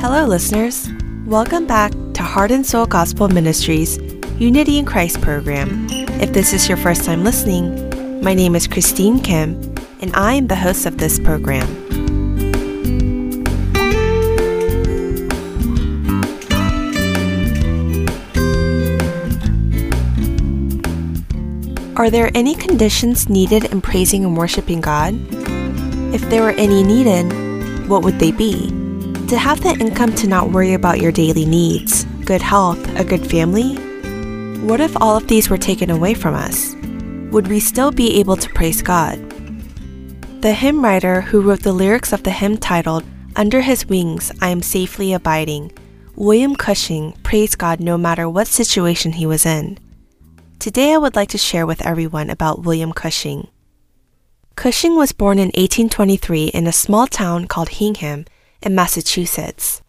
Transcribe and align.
Hello, 0.00 0.26
listeners. 0.26 0.88
Welcome 1.26 1.66
back 1.66 1.92
to 2.14 2.22
Heart 2.22 2.50
and 2.50 2.66
Soul 2.66 2.86
Gospel 2.86 3.28
Ministries 3.28 3.98
Unity 4.38 4.78
in 4.78 4.84
Christ 4.84 5.20
program. 5.20 5.86
If 5.90 6.32
this 6.32 6.52
is 6.52 6.68
your 6.68 6.76
first 6.76 7.04
time 7.04 7.24
listening, 7.24 8.20
my 8.22 8.34
name 8.34 8.54
is 8.54 8.66
Christine 8.68 9.20
Kim, 9.20 9.60
and 10.00 10.14
I 10.14 10.34
am 10.34 10.46
the 10.46 10.56
host 10.56 10.86
of 10.86 10.98
this 10.98 11.18
program. 11.18 11.81
Are 22.02 22.10
there 22.10 22.32
any 22.34 22.56
conditions 22.56 23.28
needed 23.28 23.66
in 23.66 23.80
praising 23.80 24.24
and 24.24 24.36
worshiping 24.36 24.80
God? 24.80 25.14
If 26.12 26.28
there 26.30 26.42
were 26.42 26.50
any 26.50 26.82
needed, 26.82 27.88
what 27.88 28.02
would 28.02 28.18
they 28.18 28.32
be? 28.32 28.66
To 29.28 29.38
have 29.38 29.62
the 29.62 29.76
income 29.78 30.12
to 30.16 30.26
not 30.26 30.50
worry 30.50 30.74
about 30.74 31.00
your 31.00 31.12
daily 31.12 31.44
needs, 31.44 32.02
good 32.24 32.42
health, 32.42 32.84
a 32.98 33.04
good 33.04 33.24
family? 33.30 33.76
What 34.66 34.80
if 34.80 35.00
all 35.00 35.16
of 35.16 35.28
these 35.28 35.48
were 35.48 35.56
taken 35.56 35.90
away 35.90 36.14
from 36.14 36.34
us? 36.34 36.74
Would 37.30 37.46
we 37.46 37.60
still 37.60 37.92
be 37.92 38.18
able 38.18 38.34
to 38.34 38.50
praise 38.50 38.82
God? 38.82 39.20
The 40.40 40.54
hymn 40.54 40.82
writer 40.82 41.20
who 41.20 41.40
wrote 41.40 41.62
the 41.62 41.72
lyrics 41.72 42.12
of 42.12 42.24
the 42.24 42.32
hymn 42.32 42.58
titled 42.58 43.04
Under 43.36 43.60
His 43.60 43.86
Wings 43.86 44.32
I 44.40 44.48
Am 44.48 44.60
Safely 44.60 45.12
Abiding, 45.12 45.70
William 46.16 46.56
Cushing 46.56 47.12
praised 47.22 47.58
God 47.58 47.78
no 47.78 47.96
matter 47.96 48.28
what 48.28 48.48
situation 48.48 49.12
he 49.12 49.24
was 49.24 49.46
in. 49.46 49.78
Today 50.62 50.94
I 50.94 50.96
would 50.96 51.16
like 51.16 51.30
to 51.30 51.38
share 51.38 51.66
with 51.66 51.84
everyone 51.84 52.30
about 52.30 52.62
William 52.62 52.92
Cushing. 52.92 53.48
Cushing 54.54 54.94
was 54.94 55.10
born 55.10 55.40
in 55.40 55.46
1823 55.58 56.54
in 56.54 56.68
a 56.68 56.72
small 56.72 57.08
town 57.08 57.48
called 57.48 57.70
Hingham 57.80 58.26
in 58.62 58.72
Massachusetts. 58.72 59.82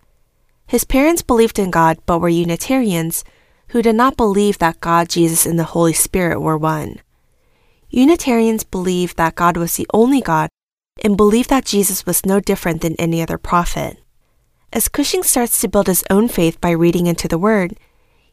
His 0.66 0.84
parents 0.84 1.22
believed 1.22 1.60
in 1.60 1.70
God 1.70 2.00
but 2.08 2.18
were 2.18 2.28
Unitarians 2.28 3.24
who 3.68 3.84
did 3.84 3.94
not 3.94 4.18
believe 4.18 4.58
that 4.58 4.82
God, 4.82 5.10
Jesus, 5.10 5.46
and 5.46 5.60
the 5.60 5.76
Holy 5.78 5.94
Spirit 5.94 6.40
were 6.42 6.58
one. 6.58 7.02
Unitarians 7.92 8.64
believed 8.64 9.18
that 9.18 9.36
God 9.36 9.58
was 9.58 9.76
the 9.76 9.86
only 9.94 10.22
God 10.22 10.50
and 11.04 11.16
believed 11.16 11.52
that 11.52 11.66
Jesus 11.66 12.04
was 12.08 12.26
no 12.26 12.40
different 12.40 12.82
than 12.82 12.96
any 12.96 13.22
other 13.22 13.38
prophet. 13.38 14.00
As 14.74 14.90
Cushing 14.90 15.22
starts 15.22 15.62
to 15.62 15.70
build 15.70 15.86
his 15.86 16.04
own 16.10 16.30
faith 16.30 16.60
by 16.60 16.72
reading 16.72 17.06
into 17.06 17.28
the 17.28 17.38
Word, 17.38 17.78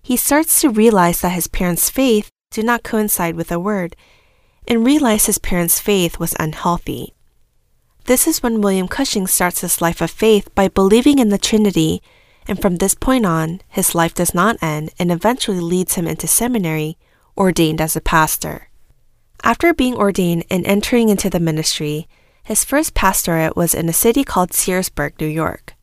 he 0.03 0.17
starts 0.17 0.61
to 0.61 0.71
realize 0.71 1.21
that 1.21 1.33
his 1.33 1.49
parents' 1.49 1.91
faith 1.91 2.31
do 2.51 2.63
not 2.63 2.83
coincide 2.83 3.37
with 3.37 3.49
the 3.49 3.61
Word 3.61 3.97
and 4.67 4.85
realize 4.85 5.27
his 5.27 5.39
parents' 5.39 5.81
faith 5.81 6.19
was 6.19 6.35
unhealthy. 6.39 7.15
This 8.07 8.27
is 8.27 8.43
when 8.43 8.61
William 8.61 8.89
Cushing 8.89 9.27
starts 9.27 9.61
his 9.61 9.81
life 9.81 10.01
of 10.01 10.11
faith 10.11 10.53
by 10.55 10.69
believing 10.69 11.19
in 11.19 11.29
the 11.29 11.39
Trinity, 11.39 12.03
and 12.49 12.61
from 12.61 12.77
this 12.77 12.95
point 12.95 13.27
on, 13.27 13.61
his 13.69 13.95
life 13.95 14.15
does 14.15 14.35
not 14.35 14.57
end 14.63 14.91
and 14.99 15.13
eventually 15.13 15.61
leads 15.61 15.95
him 15.95 16.07
into 16.07 16.27
seminary, 16.27 16.97
ordained 17.37 17.81
as 17.81 17.95
a 17.95 18.01
pastor. 18.01 18.69
After 19.45 19.73
being 19.73 19.95
ordained 19.95 20.45
and 20.51 20.67
entering 20.67 21.09
into 21.09 21.31
the 21.31 21.41
ministry, 21.41 22.09
his 22.43 22.65
first 22.65 22.95
pastorate 22.95 23.57
was 23.57 23.75
in 23.75 23.89
a 23.89 23.93
city 23.93 24.25
called 24.25 24.51
Searsburg, 24.51 25.21
New 25.21 25.27
York. 25.27 25.75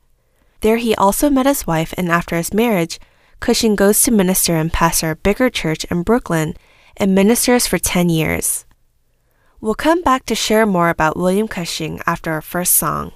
There 0.61 0.77
he 0.77 0.95
also 0.95 1.29
met 1.29 1.45
his 1.45 1.65
wife, 1.65 1.93
and 1.97 2.09
after 2.09 2.35
his 2.35 2.53
marriage, 2.53 2.99
Cushing 3.39 3.75
goes 3.75 4.01
to 4.01 4.11
minister 4.11 4.55
and 4.55 4.73
pastor 4.73 5.11
a 5.11 5.15
bigger 5.15 5.49
church 5.49 5.85
in 5.85 6.03
Brooklyn 6.03 6.55
and 6.97 7.13
ministers 7.13 7.67
for 7.67 7.77
10 7.77 8.09
years. 8.09 8.65
We'll 9.61 9.75
come 9.75 10.01
back 10.01 10.25
to 10.25 10.35
share 10.35 10.65
more 10.65 10.89
about 10.89 11.17
William 11.17 11.47
Cushing 11.47 12.01
after 12.05 12.31
our 12.31 12.41
first 12.41 12.73
song. 12.73 13.13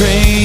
Great 0.00 0.39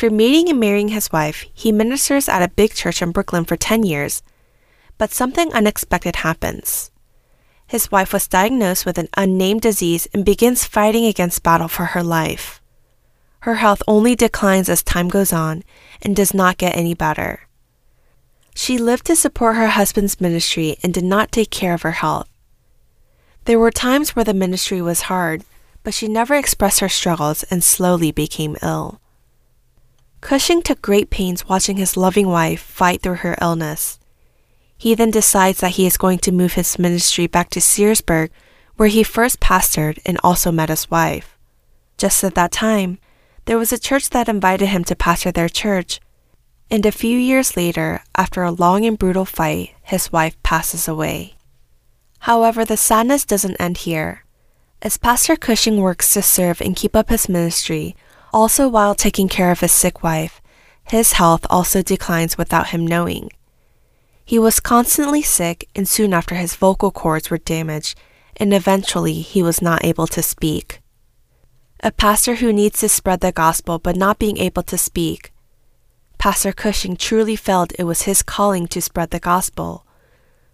After 0.00 0.16
meeting 0.16 0.48
and 0.48 0.58
marrying 0.58 0.88
his 0.88 1.12
wife, 1.12 1.44
he 1.52 1.72
ministers 1.72 2.26
at 2.26 2.40
a 2.40 2.48
big 2.48 2.72
church 2.72 3.02
in 3.02 3.10
Brooklyn 3.12 3.44
for 3.44 3.58
10 3.58 3.82
years. 3.82 4.22
But 4.96 5.12
something 5.12 5.52
unexpected 5.52 6.16
happens. 6.16 6.90
His 7.66 7.92
wife 7.92 8.14
was 8.14 8.26
diagnosed 8.26 8.86
with 8.86 8.96
an 8.96 9.10
unnamed 9.14 9.60
disease 9.60 10.08
and 10.14 10.24
begins 10.24 10.64
fighting 10.64 11.04
against 11.04 11.42
battle 11.42 11.68
for 11.68 11.84
her 11.92 12.02
life. 12.02 12.62
Her 13.40 13.56
health 13.56 13.82
only 13.86 14.16
declines 14.16 14.70
as 14.70 14.82
time 14.82 15.08
goes 15.08 15.34
on 15.34 15.64
and 16.00 16.16
does 16.16 16.32
not 16.32 16.56
get 16.56 16.74
any 16.74 16.94
better. 16.94 17.40
She 18.54 18.78
lived 18.78 19.04
to 19.04 19.14
support 19.14 19.56
her 19.56 19.68
husband's 19.68 20.18
ministry 20.18 20.78
and 20.82 20.94
did 20.94 21.04
not 21.04 21.30
take 21.30 21.50
care 21.50 21.74
of 21.74 21.82
her 21.82 22.00
health. 22.00 22.26
There 23.44 23.58
were 23.58 23.70
times 23.70 24.16
where 24.16 24.24
the 24.24 24.32
ministry 24.32 24.80
was 24.80 25.12
hard, 25.12 25.44
but 25.82 25.92
she 25.92 26.08
never 26.08 26.36
expressed 26.36 26.80
her 26.80 26.88
struggles 26.88 27.42
and 27.50 27.62
slowly 27.62 28.10
became 28.10 28.56
ill. 28.62 28.98
Cushing 30.20 30.62
took 30.62 30.82
great 30.82 31.10
pains 31.10 31.48
watching 31.48 31.76
his 31.76 31.96
loving 31.96 32.28
wife 32.28 32.60
fight 32.60 33.02
through 33.02 33.16
her 33.16 33.36
illness. 33.40 33.98
He 34.76 34.94
then 34.94 35.10
decides 35.10 35.60
that 35.60 35.72
he 35.72 35.86
is 35.86 35.96
going 35.96 36.18
to 36.20 36.32
move 36.32 36.54
his 36.54 36.78
ministry 36.78 37.26
back 37.26 37.50
to 37.50 37.60
Searsburg, 37.60 38.30
where 38.76 38.88
he 38.88 39.02
first 39.02 39.40
pastored 39.40 39.98
and 40.06 40.18
also 40.22 40.50
met 40.50 40.68
his 40.68 40.90
wife. 40.90 41.36
Just 41.98 42.24
at 42.24 42.34
that 42.34 42.52
time, 42.52 42.98
there 43.44 43.58
was 43.58 43.72
a 43.72 43.78
church 43.78 44.10
that 44.10 44.28
invited 44.28 44.68
him 44.68 44.84
to 44.84 44.96
pastor 44.96 45.32
their 45.32 45.48
church, 45.48 46.00
and 46.70 46.86
a 46.86 46.92
few 46.92 47.18
years 47.18 47.56
later, 47.56 48.02
after 48.16 48.42
a 48.42 48.52
long 48.52 48.86
and 48.86 48.98
brutal 48.98 49.24
fight, 49.24 49.74
his 49.82 50.12
wife 50.12 50.40
passes 50.42 50.86
away. 50.86 51.34
However, 52.20 52.64
the 52.64 52.76
sadness 52.76 53.24
doesn't 53.24 53.60
end 53.60 53.78
here. 53.78 54.24
As 54.82 54.96
Pastor 54.96 55.36
Cushing 55.36 55.80
works 55.80 56.12
to 56.14 56.22
serve 56.22 56.60
and 56.60 56.76
keep 56.76 56.94
up 56.94 57.10
his 57.10 57.28
ministry, 57.28 57.96
also 58.32 58.68
while 58.68 58.94
taking 58.94 59.28
care 59.28 59.50
of 59.50 59.60
his 59.60 59.72
sick 59.72 60.02
wife, 60.02 60.40
his 60.84 61.12
health 61.12 61.46
also 61.50 61.82
declines 61.82 62.36
without 62.36 62.68
him 62.68 62.86
knowing. 62.86 63.30
He 64.24 64.38
was 64.38 64.60
constantly 64.60 65.22
sick, 65.22 65.68
and 65.74 65.88
soon 65.88 66.12
after 66.12 66.34
his 66.34 66.56
vocal 66.56 66.90
cords 66.90 67.30
were 67.30 67.38
damaged, 67.38 67.98
and 68.36 68.54
eventually 68.54 69.20
he 69.20 69.42
was 69.42 69.60
not 69.60 69.84
able 69.84 70.06
to 70.08 70.22
speak. 70.22 70.80
A 71.82 71.90
pastor 71.90 72.36
who 72.36 72.52
needs 72.52 72.80
to 72.80 72.88
spread 72.88 73.20
the 73.20 73.32
gospel 73.32 73.78
but 73.78 73.96
not 73.96 74.18
being 74.18 74.38
able 74.38 74.62
to 74.64 74.78
speak. 74.78 75.32
Pastor 76.18 76.52
Cushing 76.52 76.96
truly 76.96 77.36
felt 77.36 77.72
it 77.78 77.84
was 77.84 78.02
his 78.02 78.22
calling 78.22 78.68
to 78.68 78.82
spread 78.82 79.10
the 79.10 79.18
gospel, 79.18 79.86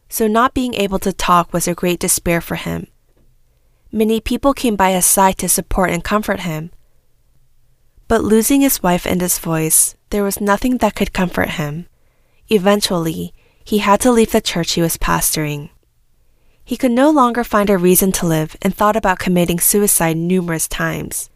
so 0.08 0.28
not 0.28 0.54
being 0.54 0.74
able 0.74 1.00
to 1.00 1.12
talk 1.12 1.52
was 1.52 1.66
a 1.66 1.74
great 1.74 1.98
despair 1.98 2.40
for 2.40 2.54
him. 2.54 2.86
Many 3.90 4.20
people 4.20 4.54
came 4.54 4.76
by 4.76 4.92
his 4.92 5.06
side 5.06 5.38
to 5.38 5.48
support 5.48 5.90
and 5.90 6.04
comfort 6.04 6.40
him. 6.40 6.70
But 8.08 8.22
losing 8.22 8.60
his 8.60 8.82
wife 8.82 9.06
and 9.06 9.20
his 9.20 9.38
voice, 9.38 9.96
there 10.10 10.22
was 10.22 10.40
nothing 10.40 10.78
that 10.78 10.94
could 10.94 11.12
comfort 11.12 11.50
him. 11.50 11.86
Eventually, 12.48 13.34
he 13.64 13.78
had 13.78 14.00
to 14.02 14.12
leave 14.12 14.30
the 14.30 14.40
church 14.40 14.72
he 14.72 14.82
was 14.82 14.96
pastoring. 14.96 15.70
He 16.64 16.76
could 16.76 16.92
no 16.92 17.10
longer 17.10 17.42
find 17.42 17.70
a 17.70 17.78
reason 17.78 18.12
to 18.12 18.26
live 18.26 18.56
and 18.62 18.74
thought 18.74 18.96
about 18.96 19.18
committing 19.18 19.58
suicide 19.58 20.16
numerous 20.16 20.68
times. 20.68 21.30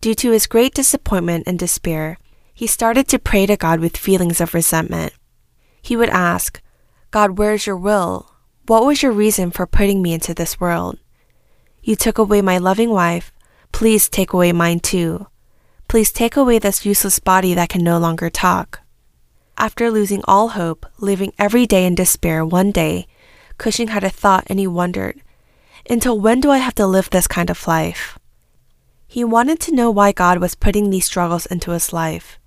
Due 0.00 0.14
to 0.14 0.30
his 0.30 0.46
great 0.46 0.74
disappointment 0.74 1.44
and 1.46 1.58
despair, 1.58 2.18
he 2.54 2.66
started 2.66 3.08
to 3.08 3.18
pray 3.18 3.44
to 3.46 3.56
God 3.56 3.80
with 3.80 3.96
feelings 3.96 4.40
of 4.40 4.54
resentment. 4.54 5.12
He 5.82 5.96
would 5.96 6.08
ask, 6.08 6.60
God, 7.10 7.38
where 7.38 7.52
is 7.52 7.66
your 7.66 7.76
will? 7.76 8.32
What 8.66 8.84
was 8.84 9.02
your 9.02 9.12
reason 9.12 9.50
for 9.50 9.66
putting 9.66 10.02
me 10.02 10.12
into 10.12 10.34
this 10.34 10.58
world? 10.58 10.98
You 11.82 11.94
took 11.96 12.18
away 12.18 12.42
my 12.42 12.58
loving 12.58 12.90
wife. 12.90 13.32
Please 13.72 14.08
take 14.08 14.32
away 14.32 14.52
mine 14.52 14.80
too. 14.80 15.26
Please 15.88 16.12
take 16.12 16.36
away 16.36 16.58
this 16.58 16.86
useless 16.86 17.18
body 17.18 17.54
that 17.54 17.68
can 17.68 17.82
no 17.82 17.98
longer 17.98 18.30
talk. 18.30 18.80
After 19.58 19.90
losing 19.90 20.22
all 20.24 20.48
hope, 20.50 20.86
living 20.98 21.32
every 21.38 21.66
day 21.66 21.86
in 21.86 21.94
despair, 21.94 22.44
one 22.44 22.72
day, 22.72 23.06
Cushing 23.58 23.88
had 23.88 24.04
a 24.04 24.10
thought 24.10 24.44
and 24.48 24.58
he 24.58 24.66
wondered, 24.66 25.22
Until 25.88 26.20
when 26.20 26.40
do 26.40 26.50
I 26.50 26.58
have 26.58 26.74
to 26.76 26.86
live 26.86 27.10
this 27.10 27.26
kind 27.26 27.50
of 27.50 27.66
life? 27.66 28.18
He 29.06 29.24
wanted 29.24 29.60
to 29.60 29.74
know 29.74 29.90
why 29.90 30.12
God 30.12 30.38
was 30.38 30.54
putting 30.54 30.90
these 30.90 31.06
struggles 31.06 31.46
into 31.46 31.70
his 31.70 31.92
life. 31.92 32.38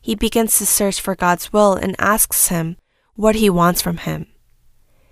He 0.00 0.14
begins 0.14 0.58
to 0.58 0.66
search 0.66 1.00
for 1.00 1.14
God's 1.14 1.52
will 1.52 1.74
and 1.74 1.94
asks 1.98 2.48
him 2.48 2.76
what 3.14 3.36
he 3.36 3.50
wants 3.50 3.82
from 3.82 3.98
him. 3.98 4.26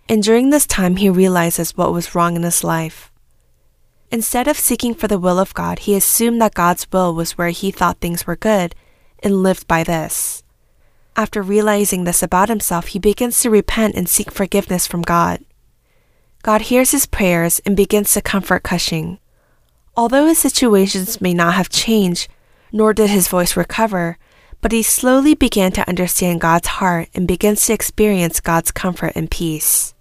And 0.09 0.23
during 0.23 0.51
this 0.51 0.67
time, 0.67 0.97
he 0.97 1.11
realizes 1.11 1.77
what 1.77 1.93
was 1.93 2.15
wrong 2.15 2.37
in 2.37 2.43
his 2.43 2.65
life. 2.65 3.13
Instead 4.11 4.49
of 4.49 4.59
seeking 4.59 4.95
for 4.95 5.07
the 5.07 5.19
will 5.19 5.39
of 5.39 5.53
God, 5.53 5.81
he 5.81 5.95
assumed 5.95 6.41
that 6.41 6.55
God's 6.55 6.87
will 6.91 7.15
was 7.15 7.37
where 7.37 7.51
he 7.51 7.71
thought 7.71 7.99
things 7.99 8.27
were 8.27 8.37
good 8.37 8.75
and 9.23 9.43
lived 9.43 9.69
by 9.69 9.85
this. 9.85 10.43
After 11.15 11.43
realizing 11.43 12.05
this 12.05 12.23
about 12.23 12.49
himself, 12.49 12.89
he 12.89 12.99
begins 12.99 13.41
to 13.41 13.51
repent 13.51 13.97
and 13.97 14.09
seek 14.09 14.31
forgiveness 14.31 14.87
from 14.87 15.03
God. 15.03 15.45
God 16.43 16.63
hears 16.63 16.93
his 16.93 17.07
prayers 17.07 17.61
and 17.67 17.77
begins 17.77 18.13
to 18.13 18.23
comfort 18.23 18.63
Cushing. 18.63 19.19
Although 19.97 20.27
his 20.27 20.39
situations 20.39 21.21
may 21.21 21.35
not 21.35 21.55
have 21.55 21.69
changed, 21.69 22.29
nor 22.73 22.95
did 22.95 23.11
his 23.11 23.29
voice 23.29 23.57
recover, 23.57 24.17
but 24.61 24.73
he 24.73 24.83
slowly 24.83 25.35
began 25.35 25.73
to 25.73 25.89
understand 25.89 26.41
God's 26.41 26.69
heart 26.69 27.09
and 27.15 27.27
begins 27.27 27.67
to 27.67 27.73
experience 27.73 28.41
God's 28.41 28.71
comfort 28.71 29.13
and 29.15 29.31
peace. 29.31 29.95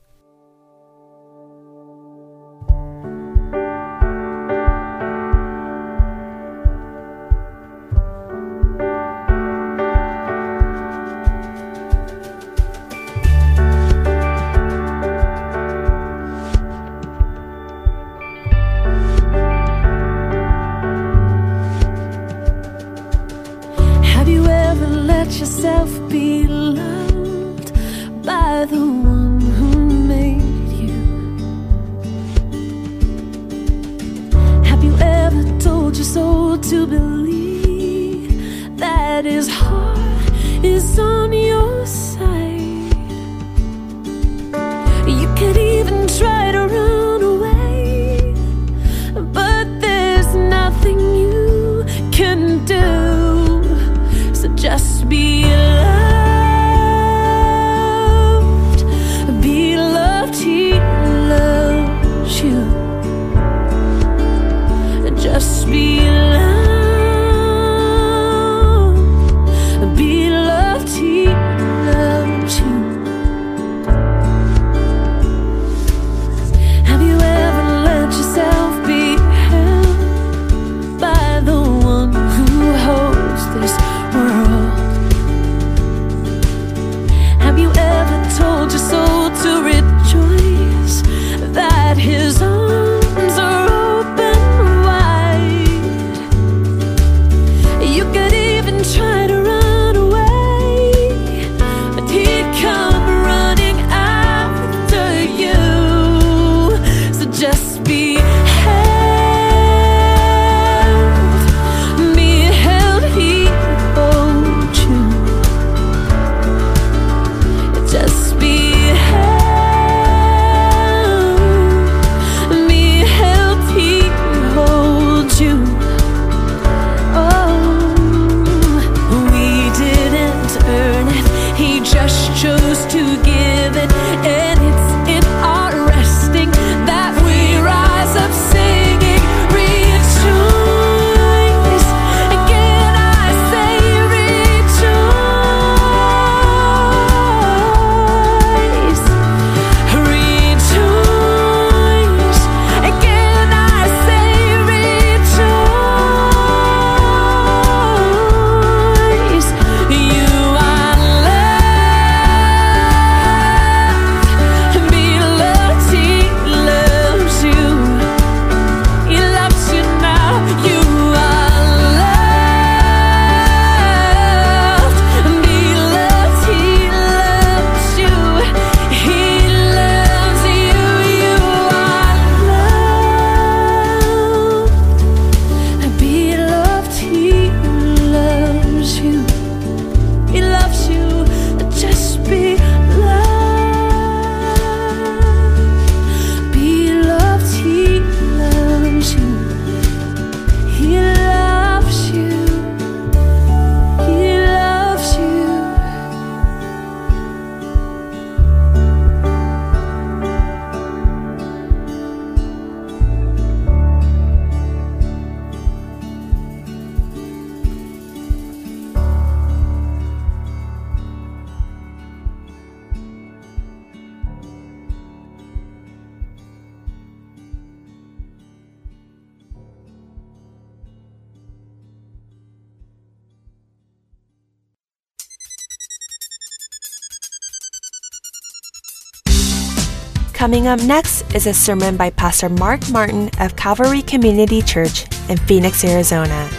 Coming 240.47 240.67
up 240.67 240.81
next 240.83 241.35
is 241.35 241.45
a 241.45 241.53
sermon 241.53 241.97
by 241.97 242.09
Pastor 242.09 242.47
Mark 242.47 242.79
Martin 242.89 243.29
of 243.41 243.57
Calvary 243.57 244.01
Community 244.01 244.61
Church 244.61 245.05
in 245.27 245.35
Phoenix, 245.39 245.83
Arizona. 245.83 246.49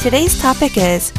Today's 0.00 0.40
topic 0.40 0.76
is 0.76 1.12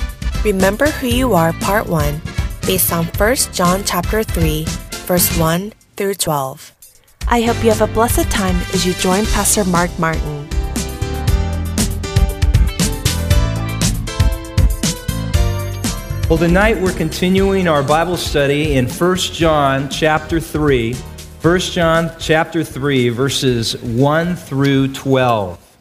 Remember 0.46 0.86
Who 0.86 1.08
You 1.08 1.34
Are 1.34 1.52
Part 1.52 1.88
1, 1.88 2.22
based 2.62 2.94
on 2.94 3.04
1 3.04 3.36
John 3.52 3.84
chapter 3.84 4.24
3, 4.24 4.64
verse 5.04 5.38
1 5.38 5.74
through 5.98 6.14
12. 6.14 6.74
I 7.28 7.42
hope 7.42 7.62
you 7.62 7.70
have 7.70 7.82
a 7.82 7.94
blessed 7.94 8.32
time 8.32 8.56
as 8.74 8.86
you 8.86 8.94
join 8.94 9.26
Pastor 9.26 9.66
Mark 9.66 9.92
Martin. 10.00 10.48
Well, 16.30 16.40
tonight 16.40 16.80
we're 16.80 16.96
continuing 16.96 17.68
our 17.68 17.84
Bible 17.84 18.16
study 18.16 18.76
in 18.78 18.88
1 18.88 19.18
John 19.18 19.90
chapter 19.90 20.40
3. 20.40 20.96
1 21.46 21.60
John 21.60 22.12
chapter 22.18 22.64
3, 22.64 23.10
verses 23.10 23.80
1 23.84 24.36
through 24.36 24.92
12. 24.94 25.78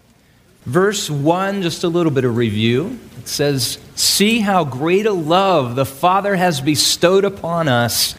Verse 0.67 1.09
1, 1.09 1.63
just 1.63 1.85
a 1.85 1.89
little 1.89 2.13
bit 2.13 2.27
of 2.27 2.37
review. 2.37 2.99
It 3.19 3.27
says, 3.27 3.79
See 3.95 4.41
how 4.41 4.65
great 4.65 5.07
a 5.07 5.13
love 5.15 5.75
the 5.75 5.87
Father 5.87 6.37
has 6.37 6.61
bestowed 6.61 7.25
upon 7.25 7.69
us 7.69 8.15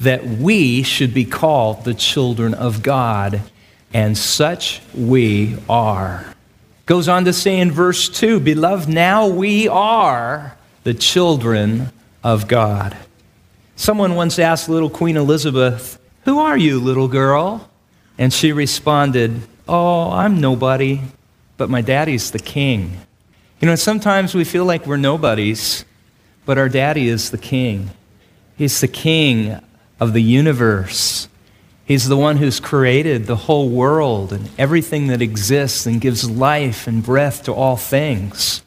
that 0.00 0.26
we 0.26 0.82
should 0.82 1.14
be 1.14 1.24
called 1.24 1.84
the 1.84 1.94
children 1.94 2.52
of 2.52 2.82
God, 2.82 3.42
and 3.94 4.18
such 4.18 4.82
we 4.92 5.56
are. 5.68 6.26
Goes 6.86 7.06
on 7.06 7.26
to 7.26 7.32
say 7.32 7.60
in 7.60 7.70
verse 7.70 8.08
2 8.08 8.40
Beloved, 8.40 8.88
now 8.88 9.28
we 9.28 9.68
are 9.68 10.56
the 10.82 10.94
children 10.94 11.92
of 12.24 12.48
God. 12.48 12.96
Someone 13.76 14.16
once 14.16 14.40
asked 14.40 14.68
little 14.68 14.90
Queen 14.90 15.16
Elizabeth, 15.16 15.96
Who 16.28 16.40
are 16.40 16.58
you, 16.58 16.78
little 16.78 17.08
girl? 17.08 17.70
And 18.18 18.34
she 18.34 18.52
responded, 18.52 19.40
Oh, 19.66 20.10
I'm 20.10 20.42
nobody, 20.42 21.00
but 21.56 21.70
my 21.70 21.80
daddy's 21.80 22.32
the 22.32 22.38
king. 22.38 22.98
You 23.60 23.66
know, 23.66 23.76
sometimes 23.76 24.34
we 24.34 24.44
feel 24.44 24.66
like 24.66 24.86
we're 24.86 24.98
nobodies, 24.98 25.86
but 26.44 26.58
our 26.58 26.68
daddy 26.68 27.08
is 27.08 27.30
the 27.30 27.38
king. 27.38 27.92
He's 28.58 28.78
the 28.82 28.88
king 28.88 29.58
of 30.00 30.12
the 30.12 30.20
universe. 30.20 31.28
He's 31.86 32.08
the 32.08 32.16
one 32.18 32.36
who's 32.36 32.60
created 32.60 33.24
the 33.24 33.34
whole 33.34 33.70
world 33.70 34.30
and 34.30 34.50
everything 34.58 35.06
that 35.06 35.22
exists 35.22 35.86
and 35.86 35.98
gives 35.98 36.30
life 36.30 36.86
and 36.86 37.02
breath 37.02 37.44
to 37.44 37.54
all 37.54 37.78
things. 37.78 38.60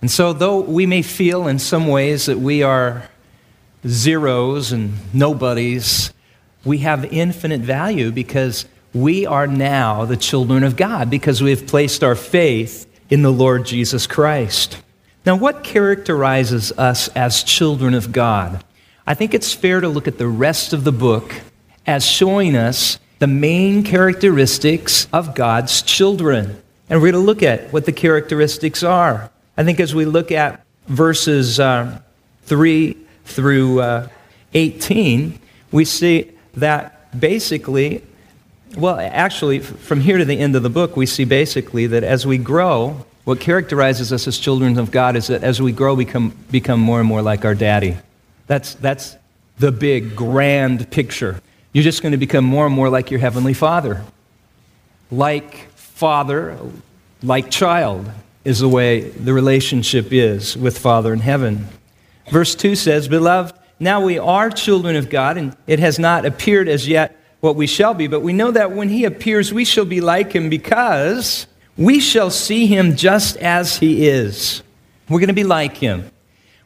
And 0.00 0.10
so, 0.10 0.32
though 0.32 0.60
we 0.60 0.86
may 0.86 1.02
feel 1.02 1.48
in 1.48 1.58
some 1.58 1.86
ways 1.86 2.24
that 2.24 2.38
we 2.38 2.62
are 2.62 3.10
zeros 3.86 4.72
and 4.72 4.94
nobodies, 5.12 6.14
we 6.64 6.78
have 6.78 7.04
infinite 7.12 7.60
value 7.60 8.10
because 8.10 8.66
we 8.94 9.26
are 9.26 9.46
now 9.46 10.04
the 10.04 10.16
children 10.16 10.64
of 10.64 10.76
God 10.76 11.10
because 11.10 11.42
we 11.42 11.50
have 11.50 11.66
placed 11.66 12.02
our 12.02 12.14
faith 12.14 12.86
in 13.10 13.22
the 13.22 13.32
Lord 13.32 13.64
Jesus 13.64 14.06
Christ. 14.06 14.82
Now, 15.24 15.36
what 15.36 15.62
characterizes 15.62 16.72
us 16.72 17.08
as 17.08 17.42
children 17.42 17.94
of 17.94 18.12
God? 18.12 18.64
I 19.06 19.14
think 19.14 19.34
it's 19.34 19.52
fair 19.52 19.80
to 19.80 19.88
look 19.88 20.08
at 20.08 20.18
the 20.18 20.28
rest 20.28 20.72
of 20.72 20.84
the 20.84 20.92
book 20.92 21.34
as 21.86 22.04
showing 22.04 22.56
us 22.56 22.98
the 23.18 23.26
main 23.26 23.82
characteristics 23.82 25.06
of 25.12 25.34
God's 25.34 25.82
children. 25.82 26.62
And 26.88 27.00
we're 27.00 27.12
going 27.12 27.22
to 27.22 27.26
look 27.26 27.42
at 27.42 27.72
what 27.72 27.84
the 27.84 27.92
characteristics 27.92 28.82
are. 28.82 29.30
I 29.56 29.64
think 29.64 29.80
as 29.80 29.94
we 29.94 30.04
look 30.04 30.30
at 30.30 30.64
verses 30.86 31.58
uh, 31.58 32.00
3 32.44 32.96
through 33.24 33.80
uh, 33.80 34.08
18, 34.54 35.38
we 35.72 35.84
see 35.84 36.32
that 36.60 37.18
basically, 37.18 38.02
well, 38.76 38.98
actually, 38.98 39.60
from 39.60 40.00
here 40.00 40.18
to 40.18 40.24
the 40.24 40.38
end 40.38 40.56
of 40.56 40.62
the 40.62 40.70
book, 40.70 40.96
we 40.96 41.06
see 41.06 41.24
basically 41.24 41.86
that 41.88 42.04
as 42.04 42.26
we 42.26 42.38
grow, 42.38 43.04
what 43.24 43.40
characterizes 43.40 44.12
us 44.12 44.26
as 44.26 44.38
children 44.38 44.78
of 44.78 44.90
God 44.90 45.16
is 45.16 45.26
that 45.26 45.42
as 45.42 45.60
we 45.60 45.72
grow, 45.72 45.94
we 45.94 46.04
become, 46.04 46.34
become 46.50 46.80
more 46.80 46.98
and 46.98 47.08
more 47.08 47.22
like 47.22 47.44
our 47.44 47.54
daddy. 47.54 47.96
That's, 48.46 48.74
that's 48.74 49.16
the 49.58 49.72
big, 49.72 50.16
grand 50.16 50.90
picture. 50.90 51.40
You're 51.72 51.84
just 51.84 52.02
going 52.02 52.12
to 52.12 52.18
become 52.18 52.44
more 52.44 52.66
and 52.66 52.74
more 52.74 52.88
like 52.88 53.10
your 53.10 53.20
Heavenly 53.20 53.52
Father. 53.52 54.02
Like 55.10 55.68
father, 55.72 56.58
like 57.22 57.50
child 57.50 58.10
is 58.44 58.60
the 58.60 58.68
way 58.68 59.00
the 59.00 59.32
relationship 59.34 60.12
is 60.12 60.56
with 60.56 60.78
Father 60.78 61.12
in 61.12 61.18
heaven. 61.18 61.66
Verse 62.30 62.54
2 62.54 62.76
says, 62.76 63.08
Beloved, 63.08 63.57
now 63.80 64.00
we 64.00 64.18
are 64.18 64.50
children 64.50 64.96
of 64.96 65.08
God, 65.08 65.36
and 65.36 65.56
it 65.66 65.78
has 65.78 65.98
not 65.98 66.26
appeared 66.26 66.68
as 66.68 66.88
yet 66.88 67.16
what 67.40 67.56
we 67.56 67.66
shall 67.66 67.94
be, 67.94 68.08
but 68.08 68.20
we 68.20 68.32
know 68.32 68.50
that 68.50 68.72
when 68.72 68.88
he 68.88 69.04
appears, 69.04 69.52
we 69.52 69.64
shall 69.64 69.84
be 69.84 70.00
like 70.00 70.32
him 70.32 70.48
because 70.48 71.46
we 71.76 72.00
shall 72.00 72.30
see 72.30 72.66
him 72.66 72.96
just 72.96 73.36
as 73.36 73.78
he 73.78 74.08
is. 74.08 74.62
We're 75.08 75.20
going 75.20 75.28
to 75.28 75.34
be 75.34 75.44
like 75.44 75.76
him. 75.76 76.10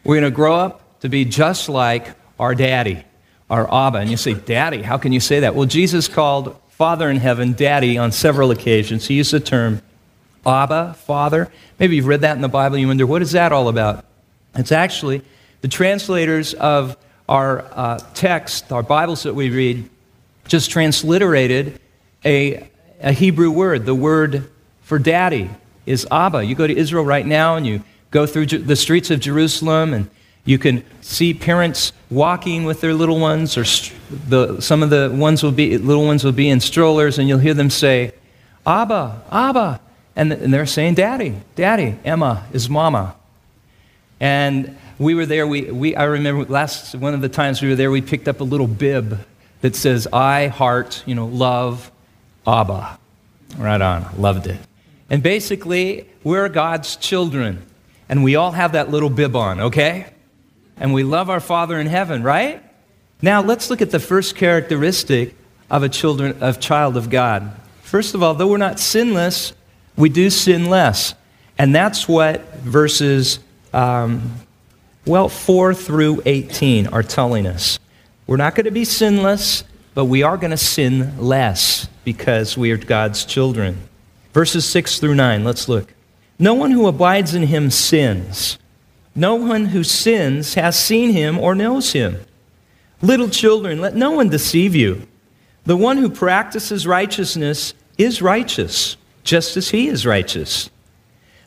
We're 0.05 0.21
going 0.21 0.31
to 0.31 0.35
grow 0.35 0.57
up 0.57 1.01
to 1.01 1.09
be 1.09 1.25
just 1.25 1.69
like 1.69 2.15
our 2.41 2.55
daddy, 2.55 3.05
our 3.51 3.73
Abba. 3.73 3.99
And 3.99 4.11
you 4.11 4.17
say, 4.17 4.35
Daddy, 4.35 4.81
how 4.81 4.97
can 4.97 5.13
you 5.13 5.21
say 5.21 5.41
that? 5.41 5.55
Well, 5.55 5.67
Jesus 5.67 6.09
called 6.09 6.59
Father 6.71 7.11
in 7.11 7.19
heaven 7.19 7.53
Daddy 7.53 7.99
on 7.99 8.11
several 8.11 8.51
occasions. 8.51 9.07
He 9.07 9.15
used 9.15 9.33
the 9.33 9.41
term 9.41 9.83
Abba, 10.47 10.95
Father. 10.95 11.53
Maybe 11.79 11.97
you've 11.97 12.07
read 12.07 12.23
that 12.23 12.35
in 12.35 12.43
the 12.43 12.49
Bible. 12.49 12.79
You 12.79 12.89
wonder, 12.89 13.07
what 13.07 13.23
is 13.23 13.33
that 13.33 13.53
all 13.53 13.69
about? 13.69 14.05
It's 14.55 14.73
actually 14.73 15.23
the 15.63 15.69
translators 15.69 16.55
of 16.55 16.97
our 17.29 17.65
uh, 17.73 17.99
text, 18.15 18.71
our 18.73 18.83
Bibles 18.83 19.23
that 19.23 19.35
we 19.35 19.49
read, 19.49 19.89
just 20.47 20.71
transliterated 20.71 21.81
a, 22.25 22.69
a 23.01 23.13
Hebrew 23.13 23.51
word. 23.51 23.87
The 23.87 23.95
word 23.95 24.51
for 24.83 24.99
daddy 24.99 25.49
is 25.87 26.07
Abba. 26.11 26.45
You 26.45 26.55
go 26.55 26.67
to 26.67 26.77
Israel 26.77 27.05
right 27.05 27.25
now 27.25 27.57
and 27.57 27.67
you 27.67 27.83
go 28.11 28.27
through 28.27 28.47
the 28.47 28.77
streets 28.77 29.11
of 29.11 29.21
Jerusalem 29.21 29.95
and 29.95 30.11
you 30.45 30.59
can 30.59 30.85
see 31.01 31.33
parents 31.33 31.93
walking 32.11 32.65
with 32.65 32.81
their 32.81 32.93
little 32.93 33.21
ones, 33.21 33.57
or 33.57 33.63
the, 34.29 34.61
some 34.61 34.83
of 34.83 34.91
the 34.91 35.09
ones 35.15 35.45
will 35.45 35.53
be, 35.53 35.79
little 35.79 36.05
ones 36.05 36.25
will 36.25 36.33
be 36.33 36.49
in 36.49 36.59
strollers, 36.59 37.21
and 37.21 37.29
you'll 37.29 37.39
hear 37.39 37.55
them 37.55 37.71
say, 37.71 38.13
Abba, 38.67 39.23
Abba. 39.31 39.81
And, 40.17 40.33
and 40.33 40.53
they're 40.53 40.67
saying, 40.67 40.95
Daddy, 40.95 41.37
Daddy. 41.55 41.97
Ima 42.05 42.45
is 42.53 42.69
Mama. 42.69 43.15
And 44.19 44.77
we 44.99 45.15
were 45.15 45.27
there. 45.27 45.47
We, 45.47 45.71
we, 45.71 45.97
I 45.97 46.05
remember 46.05 46.45
last 46.45 46.95
one 46.95 47.15
of 47.15 47.21
the 47.21 47.29
times 47.29 47.63
we 47.63 47.69
were 47.69 47.75
there, 47.75 47.91
we 47.91 48.03
picked 48.03 48.29
up 48.29 48.41
a 48.41 48.45
little 48.45 48.67
bib 48.67 49.19
that 49.61 49.77
says, 49.77 50.09
I 50.13 50.49
heart, 50.49 51.03
you 51.07 51.15
know, 51.15 51.27
love 51.27 51.91
Abba. 52.47 52.99
Right 53.57 53.81
on. 53.81 54.07
Loved 54.19 54.47
it. 54.47 54.59
And 55.11 55.23
basically, 55.23 56.09
we're 56.25 56.49
God's 56.49 56.97
children. 56.97 57.65
And 58.09 58.25
we 58.25 58.37
all 58.37 58.53
have 58.53 58.73
that 58.73 58.91
little 58.91 59.11
bib 59.11 59.37
on, 59.37 59.61
okay? 59.61 60.07
And 60.77 60.93
we 60.93 61.05
love 61.05 61.31
our 61.31 61.41
Father 61.41 61.79
in 61.79 61.87
heaven, 61.87 62.23
right? 62.23 62.63
Now, 63.21 63.43
let's 63.43 63.71
look 63.71 63.81
at 63.81 63.91
the 63.91 64.01
first 64.01 64.35
characteristic 64.35 65.35
of 65.71 65.83
a 65.83 65.89
children, 65.89 66.43
of 66.43 66.61
child 66.61 66.97
of 66.97 67.09
God. 67.09 67.53
First 67.83 68.15
of 68.15 68.23
all, 68.23 68.35
though 68.35 68.49
we're 68.49 68.57
not 68.57 68.81
sinless, 68.81 69.53
we 69.97 70.09
do 70.09 70.29
sin 70.31 70.69
less. 70.69 71.15
And 71.59 71.75
that's 71.75 72.09
what 72.09 72.55
verses, 72.57 73.39
um, 73.73 74.33
well, 75.07 75.29
4 75.29 75.75
through 75.75 76.23
18 76.27 76.89
are 76.89 77.03
telling 77.03 77.47
us. 77.47 77.79
We're 78.27 78.37
not 78.37 78.55
going 78.55 78.67
to 78.67 78.71
be 78.71 78.85
sinless, 78.85 79.65
but 79.95 80.05
we 80.05 80.23
are 80.23 80.37
going 80.37 80.53
to 80.53 80.57
sin 80.57 81.19
less 81.19 81.89
because 82.05 82.57
we 82.57 82.71
are 82.71 82.77
God's 82.77 83.25
children. 83.25 83.89
Verses 84.33 84.65
6 84.65 85.01
through 85.01 85.15
9, 85.15 85.45
let's 85.45 85.69
look. 85.69 85.93
No 86.39 86.55
one 86.55 86.71
who 86.71 86.87
abides 86.87 87.35
in 87.35 87.45
him 87.45 87.71
sins. 87.71 88.59
No 89.15 89.35
one 89.35 89.67
who 89.67 89.85
sins 89.85 90.55
has 90.55 90.79
seen 90.79 91.11
him 91.11 91.39
or 91.39 91.55
knows 91.55 91.93
him. 91.93 92.25
Little 93.03 93.29
children, 93.29 93.81
let 93.81 93.95
no 93.95 94.13
one 94.13 94.29
deceive 94.29 94.75
you. 94.75 95.07
The 95.65 95.77
one 95.77 95.99
who 95.99 96.09
practices 96.09 96.87
righteousness 96.87 97.75
is 97.99 98.23
righteous 98.23 98.97
just 99.25 99.57
as 99.57 99.71
he 99.71 99.89
is 99.89 100.07
righteous. 100.07 100.71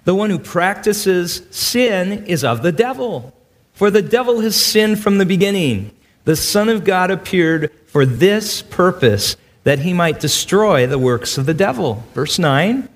The 0.03 0.15
one 0.15 0.29
who 0.29 0.39
practices 0.39 1.41
sin 1.49 2.25
is 2.25 2.43
of 2.43 2.61
the 2.61 2.71
devil, 2.71 3.33
for 3.75 3.91
the 3.91 4.01
devil 4.01 4.39
has 4.39 4.55
sinned 4.55 4.99
from 4.99 5.17
the 5.17 5.25
beginning. 5.25 5.91
The 6.23 6.35
Son 6.35 6.69
of 6.69 6.83
God 6.83 7.11
appeared 7.11 7.71
for 7.85 8.05
this 8.05 8.61
purpose, 8.61 9.38
that 9.63 9.79
he 9.79 9.93
might 9.93 10.19
destroy 10.19 10.88
the 10.88 10.97
works 10.97 11.38
of 11.38 11.45
the 11.45 11.53
devil. 11.53 12.03
Verse 12.13 12.39
9 12.39 12.89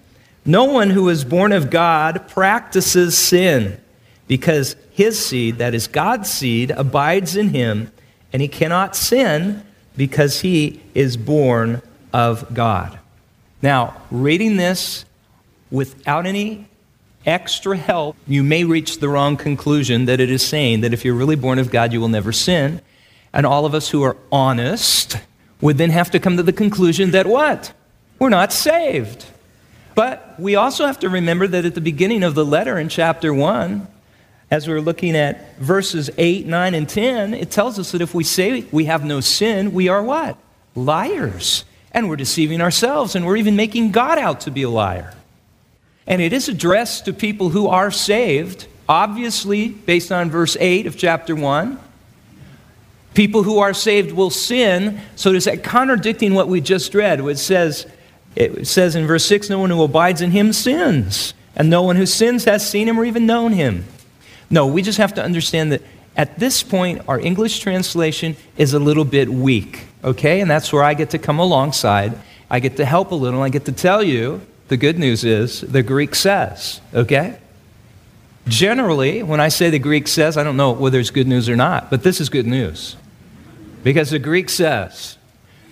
No 0.45 0.63
one 0.63 0.89
who 0.89 1.09
is 1.09 1.25
born 1.25 1.51
of 1.51 1.69
God 1.69 2.27
practices 2.29 3.17
sin, 3.17 3.79
because 4.27 4.75
his 4.91 5.23
seed, 5.23 5.57
that 5.57 5.75
is 5.75 5.87
God's 5.87 6.31
seed, 6.31 6.71
abides 6.71 7.35
in 7.35 7.49
him, 7.49 7.91
and 8.31 8.41
he 8.41 8.47
cannot 8.47 8.95
sin 8.95 9.63
because 9.97 10.39
he 10.41 10.81
is 10.95 11.17
born 11.17 11.81
of 12.13 12.53
God. 12.53 12.97
Now, 13.61 14.01
reading 14.09 14.55
this 14.55 15.03
without 15.69 16.25
any 16.25 16.68
extra 17.25 17.77
help, 17.77 18.15
you 18.27 18.43
may 18.43 18.63
reach 18.63 18.99
the 18.99 19.09
wrong 19.09 19.37
conclusion 19.37 20.05
that 20.05 20.19
it 20.19 20.29
is 20.29 20.45
saying 20.45 20.81
that 20.81 20.93
if 20.93 21.03
you're 21.03 21.15
really 21.15 21.35
born 21.35 21.59
of 21.59 21.71
God, 21.71 21.93
you 21.93 21.99
will 21.99 22.07
never 22.09 22.31
sin. 22.31 22.81
And 23.33 23.45
all 23.45 23.65
of 23.65 23.73
us 23.73 23.89
who 23.89 24.03
are 24.03 24.17
honest 24.31 25.17
would 25.61 25.77
then 25.77 25.89
have 25.89 26.11
to 26.11 26.19
come 26.19 26.37
to 26.37 26.43
the 26.43 26.53
conclusion 26.53 27.11
that 27.11 27.27
what? 27.27 27.73
We're 28.17 28.29
not 28.29 28.51
saved. 28.51 29.25
But 29.95 30.39
we 30.39 30.55
also 30.55 30.85
have 30.85 30.99
to 30.99 31.09
remember 31.09 31.47
that 31.47 31.65
at 31.65 31.75
the 31.75 31.81
beginning 31.81 32.23
of 32.23 32.35
the 32.35 32.45
letter 32.45 32.77
in 32.77 32.89
chapter 32.89 33.33
1, 33.33 33.87
as 34.51 34.67
we're 34.67 34.81
looking 34.81 35.15
at 35.15 35.57
verses 35.57 36.09
8, 36.17 36.47
9, 36.47 36.73
and 36.73 36.89
10, 36.89 37.33
it 37.33 37.51
tells 37.51 37.77
us 37.77 37.91
that 37.91 38.01
if 38.01 38.15
we 38.15 38.23
say 38.23 38.65
we 38.71 38.85
have 38.85 39.03
no 39.03 39.19
sin, 39.19 39.73
we 39.73 39.89
are 39.89 40.01
what? 40.01 40.37
Liars. 40.75 41.65
And 41.91 42.07
we're 42.07 42.15
deceiving 42.15 42.61
ourselves, 42.61 43.15
and 43.15 43.25
we're 43.25 43.37
even 43.37 43.55
making 43.55 43.91
God 43.91 44.17
out 44.17 44.41
to 44.41 44.51
be 44.51 44.63
a 44.63 44.69
liar. 44.69 45.13
And 46.09 46.23
it 46.23 46.33
is 46.33 46.49
addressed 46.49 47.05
to 47.05 47.13
people 47.13 47.49
who 47.49 47.67
are 47.67 47.91
saved, 47.91 48.65
obviously, 48.89 49.69
based 49.69 50.11
on 50.11 50.31
verse 50.31 50.57
8 50.59 50.87
of 50.87 50.97
chapter 50.97 51.35
1. 51.35 51.79
People 53.13 53.43
who 53.43 53.59
are 53.59 53.75
saved 53.75 54.11
will 54.11 54.31
sin. 54.31 54.99
So 55.15 55.31
is 55.33 55.45
that 55.45 55.63
contradicting 55.63 56.33
what 56.33 56.47
we 56.47 56.61
just 56.61 56.95
read? 56.95 57.19
It 57.19 57.37
says, 57.37 57.85
it 58.35 58.65
says 58.65 58.95
in 58.95 59.05
verse 59.05 59.25
6 59.25 59.49
no 59.51 59.59
one 59.59 59.69
who 59.69 59.83
abides 59.83 60.21
in 60.21 60.31
him 60.31 60.51
sins, 60.51 61.35
and 61.55 61.69
no 61.69 61.83
one 61.83 61.95
who 61.95 62.07
sins 62.07 62.45
has 62.45 62.67
seen 62.67 62.87
him 62.87 62.99
or 62.99 63.05
even 63.05 63.27
known 63.27 63.51
him. 63.51 63.85
No, 64.49 64.65
we 64.65 64.81
just 64.81 64.97
have 64.97 65.13
to 65.13 65.23
understand 65.23 65.71
that 65.71 65.83
at 66.15 66.39
this 66.39 66.63
point, 66.63 67.03
our 67.07 67.19
English 67.19 67.59
translation 67.59 68.35
is 68.57 68.73
a 68.73 68.79
little 68.79 69.05
bit 69.05 69.29
weak, 69.29 69.85
okay? 70.03 70.41
And 70.41 70.49
that's 70.49 70.73
where 70.73 70.83
I 70.83 70.95
get 70.95 71.11
to 71.11 71.19
come 71.19 71.37
alongside. 71.37 72.17
I 72.49 72.59
get 72.59 72.77
to 72.77 72.85
help 72.85 73.11
a 73.11 73.15
little. 73.15 73.43
I 73.43 73.49
get 73.49 73.65
to 73.65 73.71
tell 73.71 74.03
you 74.03 74.41
the 74.69 74.77
good 74.77 74.97
news 74.97 75.23
is 75.23 75.61
the 75.61 75.83
Greek 75.83 76.15
says, 76.15 76.79
okay? 76.93 77.37
Generally, 78.47 79.23
when 79.23 79.39
I 79.39 79.49
say 79.49 79.69
the 79.69 79.79
Greek 79.79 80.07
says, 80.07 80.37
I 80.37 80.43
don't 80.43 80.57
know 80.57 80.71
whether 80.71 80.99
it's 80.99 81.11
good 81.11 81.27
news 81.27 81.49
or 81.49 81.55
not, 81.55 81.89
but 81.89 82.03
this 82.03 82.21
is 82.21 82.29
good 82.29 82.47
news. 82.47 82.95
Because 83.83 84.09
the 84.09 84.19
Greek 84.19 84.49
says, 84.49 85.17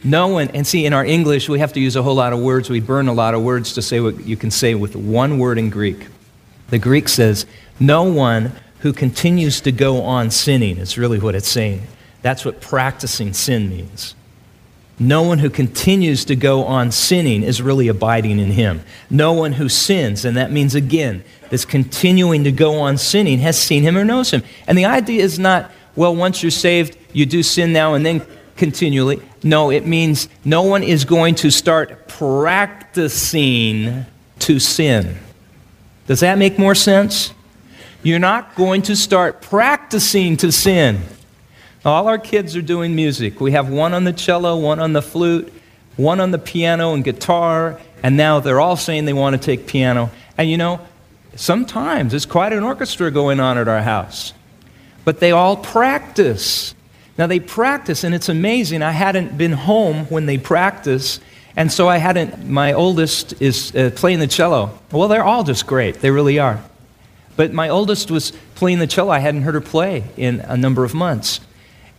no 0.03 0.27
one, 0.27 0.49
and 0.49 0.65
see, 0.65 0.85
in 0.85 0.93
our 0.93 1.03
English, 1.03 1.49
we 1.49 1.59
have 1.59 1.73
to 1.73 1.79
use 1.79 1.95
a 1.95 2.03
whole 2.03 2.15
lot 2.15 2.33
of 2.33 2.39
words. 2.39 2.69
We 2.69 2.79
burn 2.79 3.07
a 3.07 3.13
lot 3.13 3.33
of 3.33 3.41
words 3.41 3.73
to 3.73 3.81
say 3.81 3.99
what 3.99 4.25
you 4.25 4.37
can 4.37 4.51
say 4.51 4.75
with 4.75 4.95
one 4.95 5.39
word 5.39 5.57
in 5.57 5.69
Greek. 5.69 6.07
The 6.69 6.79
Greek 6.79 7.07
says, 7.07 7.45
no 7.79 8.03
one 8.03 8.51
who 8.79 8.93
continues 8.93 9.59
to 9.61 9.71
go 9.71 10.01
on 10.03 10.29
sinning, 10.29 10.77
is 10.77 10.97
really 10.97 11.19
what 11.19 11.33
it's 11.33 11.47
saying. 11.47 11.81
That's 12.21 12.45
what 12.45 12.61
practicing 12.61 13.33
sin 13.33 13.69
means. 13.69 14.15
No 14.99 15.21
one 15.21 15.39
who 15.39 15.49
continues 15.49 16.25
to 16.25 16.35
go 16.35 16.63
on 16.63 16.91
sinning 16.91 17.43
is 17.43 17.61
really 17.61 17.87
abiding 17.87 18.39
in 18.39 18.51
him. 18.51 18.81
No 19.09 19.31
one 19.31 19.53
who 19.53 19.69
sins, 19.69 20.25
and 20.25 20.35
that 20.37 20.51
means 20.51 20.73
again, 20.73 21.23
this 21.49 21.65
continuing 21.65 22.43
to 22.45 22.51
go 22.51 22.79
on 22.79 22.97
sinning, 22.97 23.39
has 23.39 23.61
seen 23.61 23.83
him 23.83 23.95
or 23.95 24.03
knows 24.03 24.31
him. 24.31 24.43
And 24.65 24.77
the 24.77 24.85
idea 24.85 25.23
is 25.23 25.37
not, 25.37 25.71
well, 25.95 26.15
once 26.15 26.41
you're 26.41 26.49
saved, 26.49 26.97
you 27.13 27.25
do 27.27 27.43
sin 27.43 27.73
now 27.73 27.93
and 27.93 28.05
then 28.05 28.25
continually. 28.55 29.21
No, 29.43 29.69
it 29.69 29.85
means 29.85 30.29
no 30.43 30.63
one 30.63 30.81
is 30.81 31.05
going 31.05 31.35
to 31.35 31.51
start 31.51 32.07
practicing 32.07 34.05
to 34.39 34.59
sin. 34.59 35.17
Does 36.07 36.21
that 36.21 36.39
make 36.39 36.57
more 36.57 36.75
sense? 36.75 37.33
You're 38.01 38.19
not 38.19 38.55
going 38.55 38.81
to 38.83 38.95
start 38.95 39.41
practicing 39.41 40.37
to 40.37 40.51
sin. 40.51 41.01
All 41.87 42.09
our 42.09 42.17
kids 42.17 42.53
are 42.57 42.61
doing 42.61 42.95
music. 42.97 43.39
We 43.39 43.53
have 43.53 43.69
one 43.69 43.93
on 43.93 44.03
the 44.03 44.11
cello, 44.11 44.57
one 44.57 44.81
on 44.81 44.91
the 44.91 45.01
flute, 45.01 45.53
one 45.95 46.19
on 46.19 46.31
the 46.31 46.37
piano 46.37 46.93
and 46.93 47.01
guitar, 47.01 47.79
and 48.03 48.17
now 48.17 48.41
they're 48.41 48.59
all 48.59 48.75
saying 48.75 49.05
they 49.05 49.13
want 49.13 49.37
to 49.37 49.41
take 49.41 49.67
piano. 49.67 50.11
And 50.37 50.49
you 50.49 50.57
know, 50.57 50.81
sometimes 51.37 52.13
it's 52.13 52.25
quite 52.25 52.51
an 52.51 52.61
orchestra 52.61 53.09
going 53.09 53.39
on 53.39 53.57
at 53.57 53.69
our 53.69 53.81
house. 53.81 54.33
But 55.05 55.21
they 55.21 55.31
all 55.31 55.55
practice. 55.55 56.75
Now 57.17 57.25
they 57.25 57.39
practice, 57.39 58.03
and 58.03 58.13
it's 58.13 58.27
amazing. 58.27 58.81
I 58.81 58.91
hadn't 58.91 59.37
been 59.37 59.53
home 59.53 60.07
when 60.07 60.25
they 60.25 60.37
practice, 60.37 61.21
and 61.55 61.71
so 61.71 61.87
I 61.87 61.99
hadn't. 61.99 62.49
My 62.49 62.73
oldest 62.73 63.41
is 63.41 63.73
uh, 63.73 63.91
playing 63.95 64.19
the 64.19 64.27
cello. 64.27 64.77
Well, 64.91 65.07
they're 65.07 65.23
all 65.23 65.45
just 65.45 65.65
great. 65.65 66.01
They 66.01 66.11
really 66.11 66.37
are. 66.37 66.61
But 67.37 67.53
my 67.53 67.69
oldest 67.69 68.11
was 68.11 68.33
playing 68.55 68.79
the 68.79 68.87
cello. 68.87 69.09
I 69.09 69.19
hadn't 69.19 69.43
heard 69.43 69.53
her 69.53 69.61
play 69.61 70.03
in 70.17 70.41
a 70.41 70.57
number 70.57 70.83
of 70.83 70.93
months. 70.93 71.39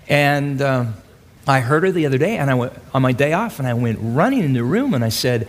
And 0.08 0.62
um, 0.62 0.94
I 1.46 1.60
heard 1.60 1.82
her 1.82 1.92
the 1.92 2.06
other 2.06 2.18
day, 2.18 2.38
and 2.38 2.50
I 2.50 2.54
went 2.54 2.72
on 2.94 3.02
my 3.02 3.12
day 3.12 3.32
off, 3.32 3.58
and 3.58 3.68
I 3.68 3.74
went 3.74 3.98
running 4.00 4.42
in 4.42 4.54
the 4.54 4.64
room, 4.64 4.94
and 4.94 5.04
I 5.04 5.10
said, 5.10 5.48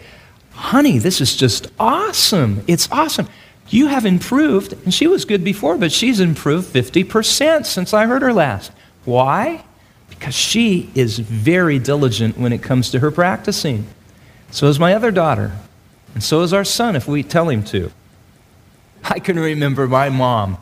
"Honey, 0.51 0.97
this 0.99 1.21
is 1.21 1.35
just 1.35 1.71
awesome! 1.79 2.63
It's 2.67 2.91
awesome. 2.91 3.27
You 3.69 3.87
have 3.87 4.05
improved." 4.05 4.73
And 4.83 4.93
she 4.93 5.07
was 5.07 5.25
good 5.25 5.43
before, 5.43 5.77
but 5.77 5.91
she's 5.91 6.19
improved 6.19 6.73
50% 6.73 7.65
since 7.65 7.93
I 7.93 8.05
heard 8.05 8.21
her 8.21 8.33
last. 8.33 8.71
Why? 9.05 9.63
Because 10.09 10.35
she 10.35 10.89
is 10.93 11.19
very 11.19 11.79
diligent 11.79 12.37
when 12.37 12.51
it 12.51 12.61
comes 12.61 12.91
to 12.91 12.99
her 12.99 13.11
practicing. 13.11 13.87
So 14.51 14.67
is 14.67 14.79
my 14.79 14.93
other 14.93 15.11
daughter, 15.11 15.53
and 16.13 16.23
so 16.23 16.41
is 16.41 16.53
our 16.53 16.65
son 16.65 16.95
if 16.95 17.07
we 17.07 17.23
tell 17.23 17.49
him 17.49 17.63
to. 17.65 17.91
I 19.03 19.19
can 19.19 19.39
remember 19.39 19.87
my 19.87 20.09
mom 20.09 20.57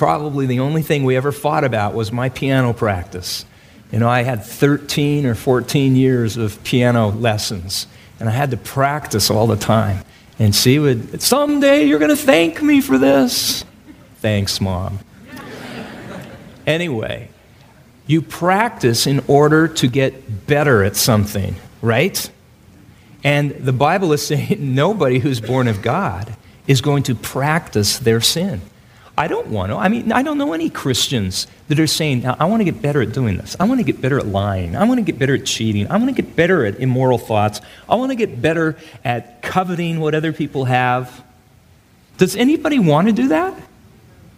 probably 0.00 0.46
the 0.46 0.60
only 0.60 0.80
thing 0.80 1.04
we 1.04 1.14
ever 1.14 1.30
fought 1.30 1.62
about 1.62 1.92
was 1.92 2.10
my 2.10 2.30
piano 2.30 2.72
practice. 2.72 3.44
You 3.92 3.98
know, 3.98 4.08
I 4.08 4.22
had 4.22 4.42
13 4.42 5.26
or 5.26 5.34
14 5.34 5.94
years 5.94 6.38
of 6.38 6.64
piano 6.64 7.08
lessons, 7.08 7.86
and 8.18 8.26
I 8.26 8.32
had 8.32 8.50
to 8.52 8.56
practice 8.56 9.30
all 9.30 9.46
the 9.46 9.58
time. 9.58 10.02
And 10.38 10.56
she 10.56 10.78
would, 10.78 11.20
someday 11.20 11.84
you're 11.84 11.98
going 11.98 12.16
to 12.16 12.16
thank 12.16 12.62
me 12.62 12.80
for 12.80 12.96
this. 12.96 13.62
Thanks, 14.20 14.58
Mom. 14.58 15.00
anyway, 16.66 17.28
you 18.06 18.22
practice 18.22 19.06
in 19.06 19.22
order 19.26 19.68
to 19.68 19.86
get 19.86 20.46
better 20.46 20.82
at 20.82 20.96
something, 20.96 21.56
right? 21.82 22.30
And 23.22 23.50
the 23.50 23.74
Bible 23.74 24.14
is 24.14 24.26
saying 24.26 24.56
nobody 24.74 25.18
who's 25.18 25.42
born 25.42 25.68
of 25.68 25.82
God 25.82 26.34
is 26.66 26.80
going 26.80 27.02
to 27.02 27.14
practice 27.14 27.98
their 27.98 28.22
sin. 28.22 28.62
I 29.20 29.28
don't 29.28 29.48
want 29.48 29.70
to. 29.70 29.76
I 29.76 29.88
mean, 29.88 30.12
I 30.12 30.22
don't 30.22 30.38
know 30.38 30.54
any 30.54 30.70
Christians 30.70 31.46
that 31.68 31.78
are 31.78 31.86
saying, 31.86 32.24
I 32.24 32.46
want 32.46 32.60
to 32.60 32.64
get 32.64 32.80
better 32.80 33.02
at 33.02 33.12
doing 33.12 33.36
this. 33.36 33.54
I 33.60 33.64
want 33.64 33.78
to 33.78 33.84
get 33.84 34.00
better 34.00 34.18
at 34.18 34.26
lying. 34.26 34.74
I 34.74 34.84
want 34.84 34.96
to 34.96 35.02
get 35.02 35.18
better 35.18 35.34
at 35.34 35.44
cheating. 35.44 35.86
I 35.88 35.98
want 35.98 36.06
to 36.06 36.22
get 36.22 36.34
better 36.34 36.64
at 36.64 36.80
immoral 36.80 37.18
thoughts. 37.18 37.60
I 37.86 37.96
want 37.96 38.12
to 38.12 38.16
get 38.16 38.40
better 38.40 38.78
at 39.04 39.42
coveting 39.42 40.00
what 40.00 40.14
other 40.14 40.32
people 40.32 40.64
have. 40.64 41.22
Does 42.16 42.34
anybody 42.34 42.78
want 42.78 43.08
to 43.08 43.12
do 43.12 43.28
that? 43.28 43.60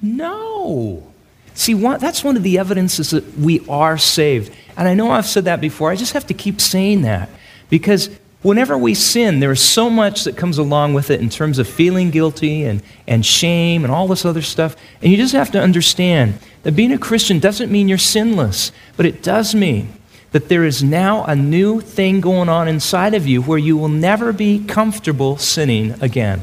No. 0.03 1.13
See, 1.55 1.77
one, 1.77 2.01
that's 2.01 2.25
one 2.25 2.37
of 2.37 2.43
the 2.43 2.59
evidences 2.59 3.11
that 3.11 3.39
we 3.39 3.65
are 3.69 3.97
saved. 3.97 4.53
And 4.77 4.89
I 4.89 4.95
know 4.95 5.13
I've 5.13 5.27
said 5.27 5.45
that 5.45 5.61
before. 5.61 5.93
I 5.93 5.95
just 5.95 6.15
have 6.15 6.27
to 6.27 6.35
keep 6.35 6.61
saying 6.61 7.03
that 7.03 7.31
because 7.71 8.11
Whenever 8.43 8.77
we 8.77 8.93
sin, 8.93 9.39
there 9.39 9.53
is 9.53 9.61
so 9.61 9.89
much 9.89 10.25
that 10.25 10.37
comes 10.37 10.59
along 10.59 10.95
with 10.95 11.11
it 11.11 11.21
in 11.21 11.29
terms 11.29 11.61
of 11.61 11.69
feeling 11.69 12.11
guilty 12.11 12.65
and, 12.65 12.83
and 13.07 13.25
shame 13.25 13.85
and 13.85 13.93
all 13.93 14.09
this 14.09 14.25
other 14.25 14.43
stuff. 14.43 14.75
And 15.01 15.13
you 15.13 15.17
just 15.17 15.33
have 15.33 15.53
to 15.53 15.61
understand 15.61 16.39
that 16.65 16.73
being 16.73 16.93
a 16.93 16.99
Christian 16.99 17.39
doesn't 17.39 17.71
mean 17.71 17.89
you're 17.89 17.99
sinless, 17.99 18.73
but 18.97 19.07
it 19.07 19.23
does 19.23 19.55
mean 19.55 19.93
that 20.33 20.49
there 20.49 20.65
is 20.65 20.83
now 20.83 21.25
a 21.25 21.37
new 21.37 21.81
thing 21.81 22.21
going 22.21 22.49
on 22.49 22.67
inside 22.67 23.15
of 23.15 23.27
you 23.27 23.43
where 23.43 23.59
you 23.59 23.77
will 23.77 23.89
never 23.89 24.33
be 24.33 24.65
comfortable 24.65 25.37
sinning 25.37 25.93
again. 26.03 26.41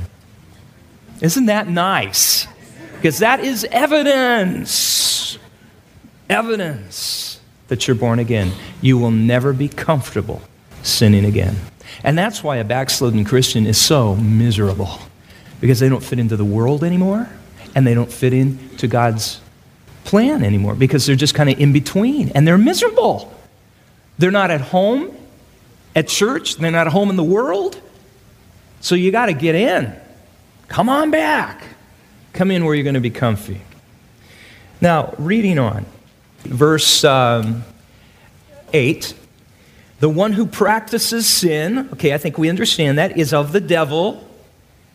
Isn't 1.22 1.48
that 1.48 1.68
nice? 1.68 2.48
Because 2.96 3.20
that 3.20 3.42
is 3.42 3.66
evidence. 3.72 5.38
Evidence 6.30 7.42
that 7.68 7.88
you're 7.88 7.96
born 7.96 8.20
again. 8.20 8.54
You 8.80 8.98
will 8.98 9.12
never 9.12 9.52
be 9.52 9.68
comfortable 9.68 10.42
sinning 10.82 11.26
again. 11.26 11.58
And 12.04 12.18
that's 12.18 12.44
why 12.44 12.58
a 12.58 12.64
backslidden 12.64 13.26
Christian 13.26 13.66
is 13.66 13.80
so 13.80 14.16
miserable 14.16 15.00
because 15.62 15.80
they 15.80 15.90
don't 15.90 16.04
fit 16.04 16.20
into 16.20 16.38
the 16.38 16.46
world 16.46 16.84
anymore 16.84 17.30
and 17.76 17.86
they 17.86 17.94
don't 17.94 18.12
fit 18.12 18.34
into 18.34 18.88
God's 18.88 19.42
plan 20.06 20.44
anymore 20.44 20.76
because 20.76 21.06
they're 21.06 21.16
just 21.16 21.36
kind 21.36 21.50
of 21.50 21.60
in 21.60 21.74
between 21.74 22.30
and 22.30 22.48
they're 22.48 22.58
miserable. 22.58 23.34
They're 24.18 24.32
not 24.32 24.52
at 24.52 24.62
home 24.62 25.16
at 25.96 26.08
church, 26.08 26.56
they're 26.56 26.72
not 26.72 26.88
at 26.88 26.94
home 26.94 27.10
in 27.10 27.16
the 27.16 27.24
world. 27.24 27.82
So 28.82 28.96
you 28.96 29.12
got 29.12 29.26
to 29.26 29.34
get 29.34 29.56
in. 29.56 29.94
Come 30.68 30.88
on 30.88 31.12
back. 31.12 31.64
Come 32.34 32.52
in 32.52 32.64
where 32.64 32.76
you're 32.76 32.84
going 32.84 32.94
to 32.94 33.02
be 33.02 33.10
comfy. 33.10 33.62
Now, 34.82 35.14
reading 35.18 35.60
on, 35.60 35.86
verse 36.44 37.04
um, 37.04 37.64
8 38.72 39.14
the 40.00 40.10
one 40.10 40.34
who 40.34 40.46
practices 40.46 41.28
sin, 41.28 41.90
okay, 41.94 42.14
I 42.14 42.18
think 42.18 42.38
we 42.38 42.50
understand 42.50 42.98
that, 42.98 43.18
is 43.18 43.34
of 43.34 43.52
the 43.52 43.60
devil, 43.60 44.28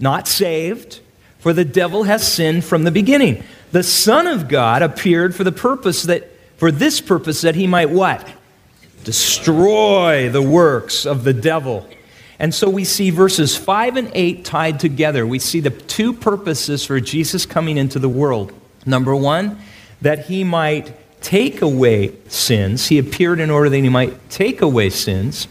not 0.01 0.27
saved, 0.27 1.01
for 1.39 1.53
the 1.53 1.65
devil 1.65 2.05
has 2.05 2.27
sinned 2.27 2.65
from 2.65 2.85
the 2.85 2.91
beginning. 2.91 3.45
The 3.73 3.83
Son 3.83 4.27
of 4.27 4.49
God 4.49 4.83
appeared 4.83 5.35
for 5.35 5.45
the 5.45 5.53
purpose 5.53 6.05
that, 6.05 6.31
for 6.57 6.71
this 6.71 7.01
purpose, 7.01 7.43
that 7.43 7.55
he 7.55 7.67
might 7.67 7.91
what? 7.91 8.27
Destroy 9.05 10.31
the 10.31 10.41
works 10.41 11.05
of 11.05 11.25
the 11.25 11.35
devil. 11.35 11.87
And 12.39 12.55
so 12.55 12.71
we 12.71 12.85
see 12.85 13.11
verses 13.11 13.57
5 13.57 13.97
and 13.97 14.11
8 14.15 14.45
tied 14.45 14.81
together. 14.81 15.27
We 15.27 15.39
see 15.39 15.61
the 15.61 15.71
two 15.71 16.15
purposes 16.15 16.85
for 16.85 16.99
Jesus 16.99 17.45
coming 17.45 17.77
into 17.77 17.99
the 17.99 18.09
world. 18.09 18.53
Number 18.87 19.15
one, 19.15 19.59
that 20.01 20.27
he 20.27 20.45
might 20.45 20.93
take 21.25 21.63
away 21.63 22.13
sins. 22.29 22.89
He 22.89 22.99
appeared 22.99 23.41
in 23.41 23.51
order 23.51 23.71
that 23.71 23.77
he 23.79 23.89
might 23.89 24.31
take 24.31 24.61
away 24.61 24.91
sins. 24.91 25.49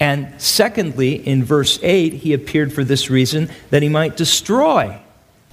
And 0.00 0.34
secondly, 0.42 1.14
in 1.14 1.44
verse 1.44 1.78
8, 1.80 2.14
he 2.14 2.32
appeared 2.32 2.72
for 2.72 2.82
this 2.82 3.08
reason 3.08 3.48
that 3.70 3.82
he 3.82 3.88
might 3.88 4.16
destroy 4.16 5.00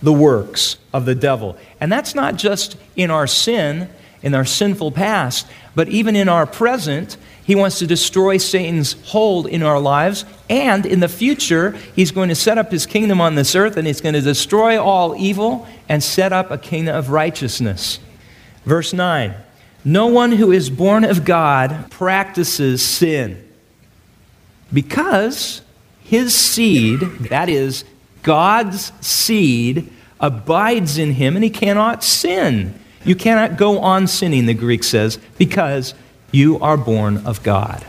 the 0.01 0.11
works 0.11 0.77
of 0.91 1.05
the 1.05 1.13
devil. 1.13 1.55
And 1.79 1.91
that's 1.91 2.15
not 2.15 2.35
just 2.35 2.77
in 2.95 3.11
our 3.11 3.27
sin, 3.27 3.89
in 4.23 4.33
our 4.33 4.43
sinful 4.43 4.91
past, 4.93 5.45
but 5.75 5.87
even 5.89 6.15
in 6.15 6.27
our 6.27 6.47
present. 6.47 7.15
He 7.43 7.53
wants 7.53 7.77
to 7.79 7.87
destroy 7.87 8.37
Satan's 8.37 8.93
hold 9.09 9.45
in 9.45 9.61
our 9.61 9.79
lives. 9.79 10.25
And 10.49 10.83
in 10.85 10.99
the 10.99 11.07
future, 11.07 11.77
he's 11.95 12.09
going 12.09 12.29
to 12.29 12.35
set 12.35 12.57
up 12.57 12.71
his 12.71 12.87
kingdom 12.87 13.21
on 13.21 13.35
this 13.35 13.55
earth 13.55 13.77
and 13.77 13.85
he's 13.85 14.01
going 14.01 14.13
to 14.13 14.21
destroy 14.21 14.81
all 14.81 15.15
evil 15.15 15.67
and 15.87 16.03
set 16.03 16.33
up 16.33 16.49
a 16.49 16.57
kingdom 16.57 16.95
of 16.95 17.11
righteousness. 17.11 17.99
Verse 18.69 18.93
9 18.93 19.33
No 19.83 20.05
one 20.05 20.31
who 20.31 20.51
is 20.51 20.69
born 20.69 21.03
of 21.03 21.25
God 21.25 21.89
practices 21.89 22.85
sin 22.85 23.43
because 24.71 25.63
his 26.03 26.35
seed, 26.35 26.99
that 27.29 27.49
is, 27.49 27.83
God's 28.21 28.91
seed, 29.01 29.91
abides 30.19 30.99
in 30.99 31.13
him 31.13 31.35
and 31.35 31.43
he 31.43 31.49
cannot 31.49 32.03
sin. 32.03 32.79
You 33.03 33.15
cannot 33.15 33.57
go 33.57 33.79
on 33.79 34.05
sinning, 34.05 34.45
the 34.45 34.53
Greek 34.53 34.83
says, 34.83 35.17
because 35.39 35.95
you 36.31 36.59
are 36.59 36.77
born 36.77 37.25
of 37.25 37.41
God. 37.41 37.83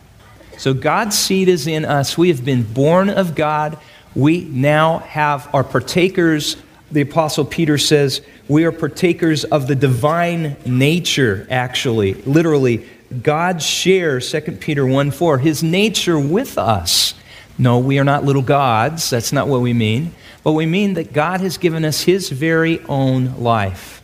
So 0.57 0.73
God's 0.73 1.19
seed 1.19 1.49
is 1.49 1.67
in 1.67 1.85
us. 1.85 2.17
We 2.17 2.29
have 2.29 2.45
been 2.45 2.63
born 2.63 3.11
of 3.11 3.35
God. 3.35 3.77
We 4.15 4.45
now 4.45 5.01
have 5.01 5.53
our 5.55 5.65
partakers. 5.65 6.57
The 6.91 7.03
Apostle 7.03 7.45
Peter 7.45 7.79
says 7.79 8.21
we 8.49 8.65
are 8.65 8.73
partakers 8.73 9.45
of 9.45 9.69
the 9.69 9.77
divine 9.77 10.57
nature, 10.67 11.47
actually. 11.51 12.15
Literally, 12.15 12.89
God 13.23 13.63
shares, 13.63 14.31
2 14.31 14.41
Peter 14.61 14.85
1 14.87 15.11
4, 15.11 15.39
his 15.39 15.63
nature 15.63 16.19
with 16.19 16.59
us. 16.59 17.15
No, 17.59 17.79
we 17.79 17.99
are 17.99 18.05
not 18.05 18.25
little 18.25 18.43
gods. 18.43 19.11
That's 19.11 19.33
not 19.33 19.47
what 19.47 19.61
we 19.61 19.73
mean. 19.73 20.15
But 20.43 20.53
we 20.53 20.67
mean 20.67 20.95
that 20.95 21.13
God 21.13 21.41
has 21.41 21.59
given 21.59 21.85
us 21.85 22.03
his 22.03 22.31
very 22.31 22.81
own 22.87 23.41
life. 23.41 24.03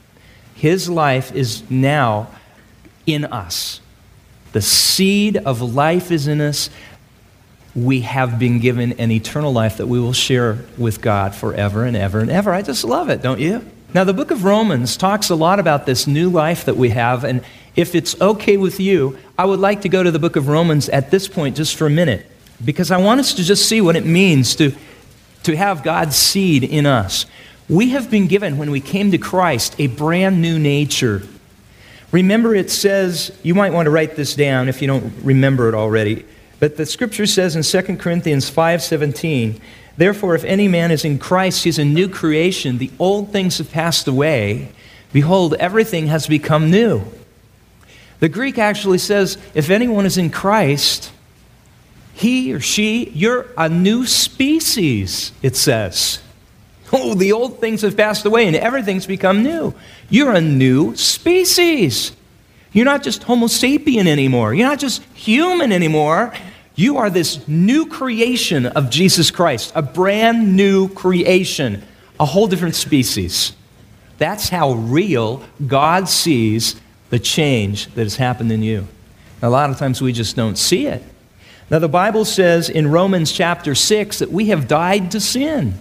His 0.54 0.88
life 0.88 1.34
is 1.34 1.68
now 1.70 2.28
in 3.06 3.24
us. 3.24 3.80
The 4.52 4.60
seed 4.62 5.36
of 5.36 5.60
life 5.60 6.10
is 6.10 6.26
in 6.28 6.40
us. 6.40 6.70
We 7.76 8.00
have 8.00 8.38
been 8.38 8.58
given 8.58 8.92
an 8.94 9.10
eternal 9.10 9.52
life 9.52 9.76
that 9.76 9.86
we 9.86 10.00
will 10.00 10.14
share 10.14 10.64
with 10.78 11.02
God 11.02 11.34
forever 11.34 11.84
and 11.84 11.94
ever 11.94 12.20
and 12.20 12.30
ever. 12.30 12.50
I 12.50 12.62
just 12.62 12.84
love 12.84 13.10
it, 13.10 13.20
don't 13.20 13.38
you? 13.38 13.64
Now, 13.92 14.04
the 14.04 14.14
book 14.14 14.30
of 14.30 14.44
Romans 14.44 14.96
talks 14.96 15.28
a 15.28 15.34
lot 15.34 15.60
about 15.60 15.84
this 15.84 16.06
new 16.06 16.30
life 16.30 16.64
that 16.64 16.76
we 16.76 16.88
have, 16.88 17.22
and 17.22 17.44
if 17.76 17.94
it's 17.94 18.18
okay 18.20 18.56
with 18.56 18.80
you, 18.80 19.18
I 19.38 19.44
would 19.44 19.60
like 19.60 19.82
to 19.82 19.90
go 19.90 20.02
to 20.02 20.10
the 20.10 20.18
book 20.18 20.36
of 20.36 20.48
Romans 20.48 20.88
at 20.88 21.10
this 21.10 21.28
point 21.28 21.56
just 21.56 21.76
for 21.76 21.86
a 21.86 21.90
minute, 21.90 22.26
because 22.64 22.90
I 22.90 22.96
want 22.96 23.20
us 23.20 23.34
to 23.34 23.44
just 23.44 23.68
see 23.68 23.82
what 23.82 23.94
it 23.94 24.06
means 24.06 24.56
to, 24.56 24.74
to 25.42 25.54
have 25.54 25.82
God's 25.82 26.16
seed 26.16 26.64
in 26.64 26.86
us. 26.86 27.26
We 27.68 27.90
have 27.90 28.10
been 28.10 28.26
given, 28.26 28.56
when 28.56 28.70
we 28.70 28.80
came 28.80 29.10
to 29.10 29.18
Christ, 29.18 29.76
a 29.78 29.86
brand 29.86 30.40
new 30.40 30.58
nature. 30.58 31.22
Remember, 32.10 32.54
it 32.54 32.70
says, 32.70 33.36
you 33.42 33.54
might 33.54 33.72
want 33.72 33.86
to 33.86 33.90
write 33.90 34.16
this 34.16 34.34
down 34.34 34.68
if 34.68 34.80
you 34.80 34.88
don't 34.88 35.12
remember 35.22 35.68
it 35.68 35.74
already, 35.74 36.24
but 36.58 36.76
the 36.76 36.86
scripture 36.86 37.26
says 37.26 37.56
in 37.56 37.62
2 37.62 37.98
Corinthians 37.98 38.50
5:17, 38.50 39.60
Therefore, 39.96 40.34
if 40.34 40.44
any 40.44 40.68
man 40.68 40.90
is 40.90 41.04
in 41.04 41.18
Christ, 41.18 41.64
he 41.64 41.70
is 41.70 41.78
a 41.78 41.84
new 41.84 42.08
creation. 42.08 42.78
The 42.78 42.90
old 42.98 43.32
things 43.32 43.58
have 43.58 43.70
passed 43.70 44.06
away. 44.06 44.68
Behold, 45.12 45.54
everything 45.54 46.08
has 46.08 46.26
become 46.26 46.70
new. 46.70 47.02
The 48.20 48.28
Greek 48.28 48.58
actually 48.58 48.98
says, 48.98 49.38
if 49.54 49.70
anyone 49.70 50.06
is 50.06 50.18
in 50.18 50.30
Christ, 50.30 51.12
he 52.14 52.52
or 52.52 52.60
she, 52.60 53.10
you're 53.10 53.46
a 53.56 53.68
new 53.68 54.06
species, 54.06 55.32
it 55.42 55.56
says. 55.56 56.20
Oh, 56.92 57.14
the 57.14 57.32
old 57.32 57.60
things 57.60 57.82
have 57.82 57.96
passed 57.96 58.24
away 58.24 58.46
and 58.46 58.56
everything's 58.56 59.06
become 59.06 59.42
new. 59.42 59.74
You're 60.08 60.32
a 60.32 60.40
new 60.40 60.96
species. 60.96 62.12
You're 62.72 62.84
not 62.84 63.02
just 63.02 63.22
Homo 63.22 63.46
sapien 63.46 64.06
anymore. 64.06 64.54
You're 64.54 64.68
not 64.68 64.78
just 64.78 65.02
human 65.14 65.72
anymore. 65.72 66.32
You 66.74 66.98
are 66.98 67.08
this 67.08 67.46
new 67.48 67.86
creation 67.86 68.66
of 68.66 68.90
Jesus 68.90 69.30
Christ, 69.30 69.72
a 69.74 69.82
brand 69.82 70.56
new 70.56 70.88
creation, 70.88 71.82
a 72.20 72.26
whole 72.26 72.46
different 72.46 72.74
species. 72.74 73.54
That's 74.18 74.48
how 74.48 74.72
real 74.72 75.42
God 75.66 76.08
sees 76.08 76.80
the 77.10 77.18
change 77.18 77.86
that 77.94 78.02
has 78.02 78.16
happened 78.16 78.52
in 78.52 78.62
you. 78.62 78.86
A 79.42 79.50
lot 79.50 79.70
of 79.70 79.78
times 79.78 80.02
we 80.02 80.12
just 80.12 80.36
don't 80.36 80.56
see 80.56 80.86
it. 80.86 81.02
Now, 81.70 81.78
the 81.78 81.88
Bible 81.88 82.24
says 82.24 82.68
in 82.68 82.90
Romans 82.90 83.32
chapter 83.32 83.74
6 83.74 84.20
that 84.20 84.30
we 84.30 84.46
have 84.48 84.68
died 84.68 85.10
to 85.12 85.20
sin. 85.20 85.74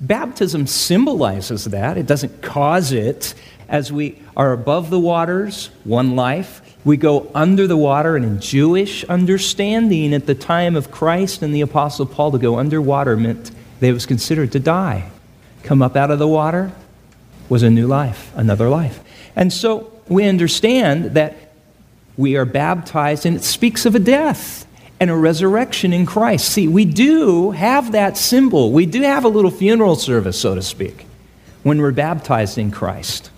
Baptism 0.00 0.66
symbolizes 0.66 1.64
that, 1.66 1.98
it 1.98 2.06
doesn't 2.06 2.40
cause 2.42 2.92
it. 2.92 3.34
As 3.68 3.92
we 3.92 4.18
are 4.36 4.52
above 4.52 4.88
the 4.88 4.98
waters, 4.98 5.70
one 5.84 6.16
life, 6.16 6.62
we 6.84 6.96
go 6.96 7.30
under 7.34 7.66
the 7.66 7.76
water, 7.76 8.16
and 8.16 8.24
in 8.24 8.40
Jewish 8.40 9.04
understanding 9.04 10.14
at 10.14 10.26
the 10.26 10.34
time 10.34 10.74
of 10.74 10.90
Christ 10.90 11.42
and 11.42 11.54
the 11.54 11.60
Apostle 11.60 12.06
Paul, 12.06 12.32
to 12.32 12.38
go 12.38 12.58
underwater 12.58 13.16
meant 13.16 13.50
they 13.80 13.92
was 13.92 14.06
considered 14.06 14.52
to 14.52 14.60
die. 14.60 15.10
Come 15.64 15.82
up 15.82 15.96
out 15.96 16.10
of 16.10 16.18
the 16.18 16.26
water 16.26 16.72
was 17.48 17.62
a 17.62 17.70
new 17.70 17.86
life, 17.86 18.32
another 18.34 18.68
life. 18.68 19.00
And 19.36 19.52
so 19.52 19.92
we 20.08 20.26
understand 20.26 21.12
that 21.14 21.36
we 22.16 22.36
are 22.36 22.44
baptized, 22.44 23.26
and 23.26 23.36
it 23.36 23.44
speaks 23.44 23.84
of 23.84 23.94
a 23.94 23.98
death 23.98 24.66
and 24.98 25.10
a 25.10 25.16
resurrection 25.16 25.92
in 25.92 26.06
Christ. 26.06 26.48
See, 26.48 26.66
we 26.68 26.84
do 26.84 27.50
have 27.50 27.92
that 27.92 28.16
symbol. 28.16 28.72
We 28.72 28.86
do 28.86 29.02
have 29.02 29.24
a 29.24 29.28
little 29.28 29.50
funeral 29.50 29.96
service, 29.96 30.40
so 30.40 30.54
to 30.54 30.62
speak, 30.62 31.06
when 31.62 31.80
we're 31.80 31.92
baptized 31.92 32.58
in 32.58 32.70
Christ. 32.70 33.30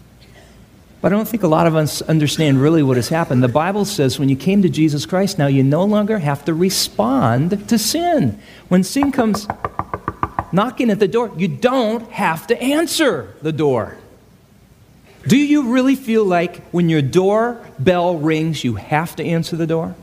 But 1.01 1.13
I 1.13 1.17
don't 1.17 1.27
think 1.27 1.43
a 1.43 1.49
lot 1.49 1.67
of 1.67 1.75
us 1.75 2.03
understand 2.03 2.61
really 2.61 2.83
what 2.83 2.97
has 2.97 3.09
happened. 3.09 3.43
The 3.43 3.49
Bible 3.49 3.87
says 3.87 4.19
when 4.19 4.29
you 4.29 4.37
came 4.37 4.61
to 4.63 4.69
Jesus 4.69 5.07
Christ, 5.07 5.39
now 5.39 5.47
you 5.47 5.63
no 5.63 5.85
longer 5.85 6.19
have 6.19 6.45
to 6.45 6.53
respond 6.53 7.69
to 7.69 7.79
sin. 7.79 8.39
When 8.69 8.85
sin 8.85 9.11
comes 9.11 9.47
knocking 10.53 10.91
at 10.91 10.99
the 10.99 11.09
door, 11.09 11.33
you 11.37 11.49
don't 11.49 12.11
have 12.11 12.47
to 12.49 12.63
answer 12.63 13.35
the 13.41 13.53
door. 13.53 13.97
Do 15.27 15.37
you 15.37 15.73
really 15.73 15.97
feel 15.97 16.25
like 16.25 16.63
when 16.71 16.89
your 16.89 17.03
doorbell 17.03 18.17
rings, 18.17 18.65
you 18.65 18.75
have 18.75 19.17
to 19.17 19.25
answer 19.25 19.57
the 19.57 19.67
door? 19.67 19.95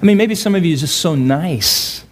I 0.00 0.04
mean, 0.04 0.18
maybe 0.18 0.34
some 0.34 0.54
of 0.54 0.64
you 0.64 0.74
are 0.74 0.78
just 0.78 0.98
so 0.98 1.14
nice. 1.14 2.04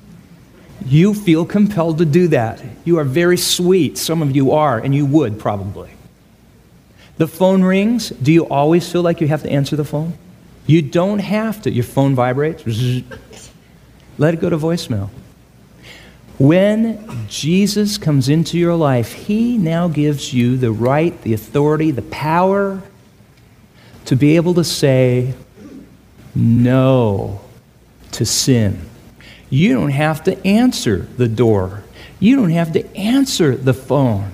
You 0.86 1.14
feel 1.14 1.44
compelled 1.44 1.98
to 1.98 2.04
do 2.04 2.28
that. 2.28 2.62
You 2.84 2.98
are 2.98 3.04
very 3.04 3.36
sweet. 3.36 3.96
Some 3.98 4.22
of 4.22 4.34
you 4.34 4.52
are, 4.52 4.78
and 4.78 4.94
you 4.94 5.06
would 5.06 5.38
probably. 5.38 5.90
The 7.16 7.28
phone 7.28 7.62
rings. 7.62 8.10
Do 8.10 8.32
you 8.32 8.46
always 8.48 8.90
feel 8.90 9.02
like 9.02 9.20
you 9.20 9.28
have 9.28 9.42
to 9.42 9.50
answer 9.50 9.76
the 9.76 9.84
phone? 9.84 10.18
You 10.66 10.82
don't 10.82 11.20
have 11.20 11.62
to. 11.62 11.70
Your 11.70 11.84
phone 11.84 12.14
vibrates. 12.14 12.64
Let 14.18 14.34
it 14.34 14.40
go 14.40 14.50
to 14.50 14.56
voicemail. 14.58 15.10
When 16.38 17.26
Jesus 17.28 17.96
comes 17.96 18.28
into 18.28 18.58
your 18.58 18.74
life, 18.74 19.12
he 19.12 19.56
now 19.56 19.86
gives 19.86 20.34
you 20.34 20.56
the 20.56 20.72
right, 20.72 21.20
the 21.22 21.32
authority, 21.32 21.92
the 21.92 22.02
power 22.02 22.82
to 24.06 24.16
be 24.16 24.34
able 24.36 24.54
to 24.54 24.64
say 24.64 25.34
no 26.34 27.40
to 28.12 28.26
sin. 28.26 28.80
You 29.48 29.74
don't 29.74 29.90
have 29.90 30.24
to 30.24 30.44
answer 30.46 31.06
the 31.16 31.28
door. 31.28 31.84
You 32.18 32.36
don't 32.36 32.50
have 32.50 32.72
to 32.72 32.96
answer 32.96 33.54
the 33.54 33.74
phone. 33.74 34.32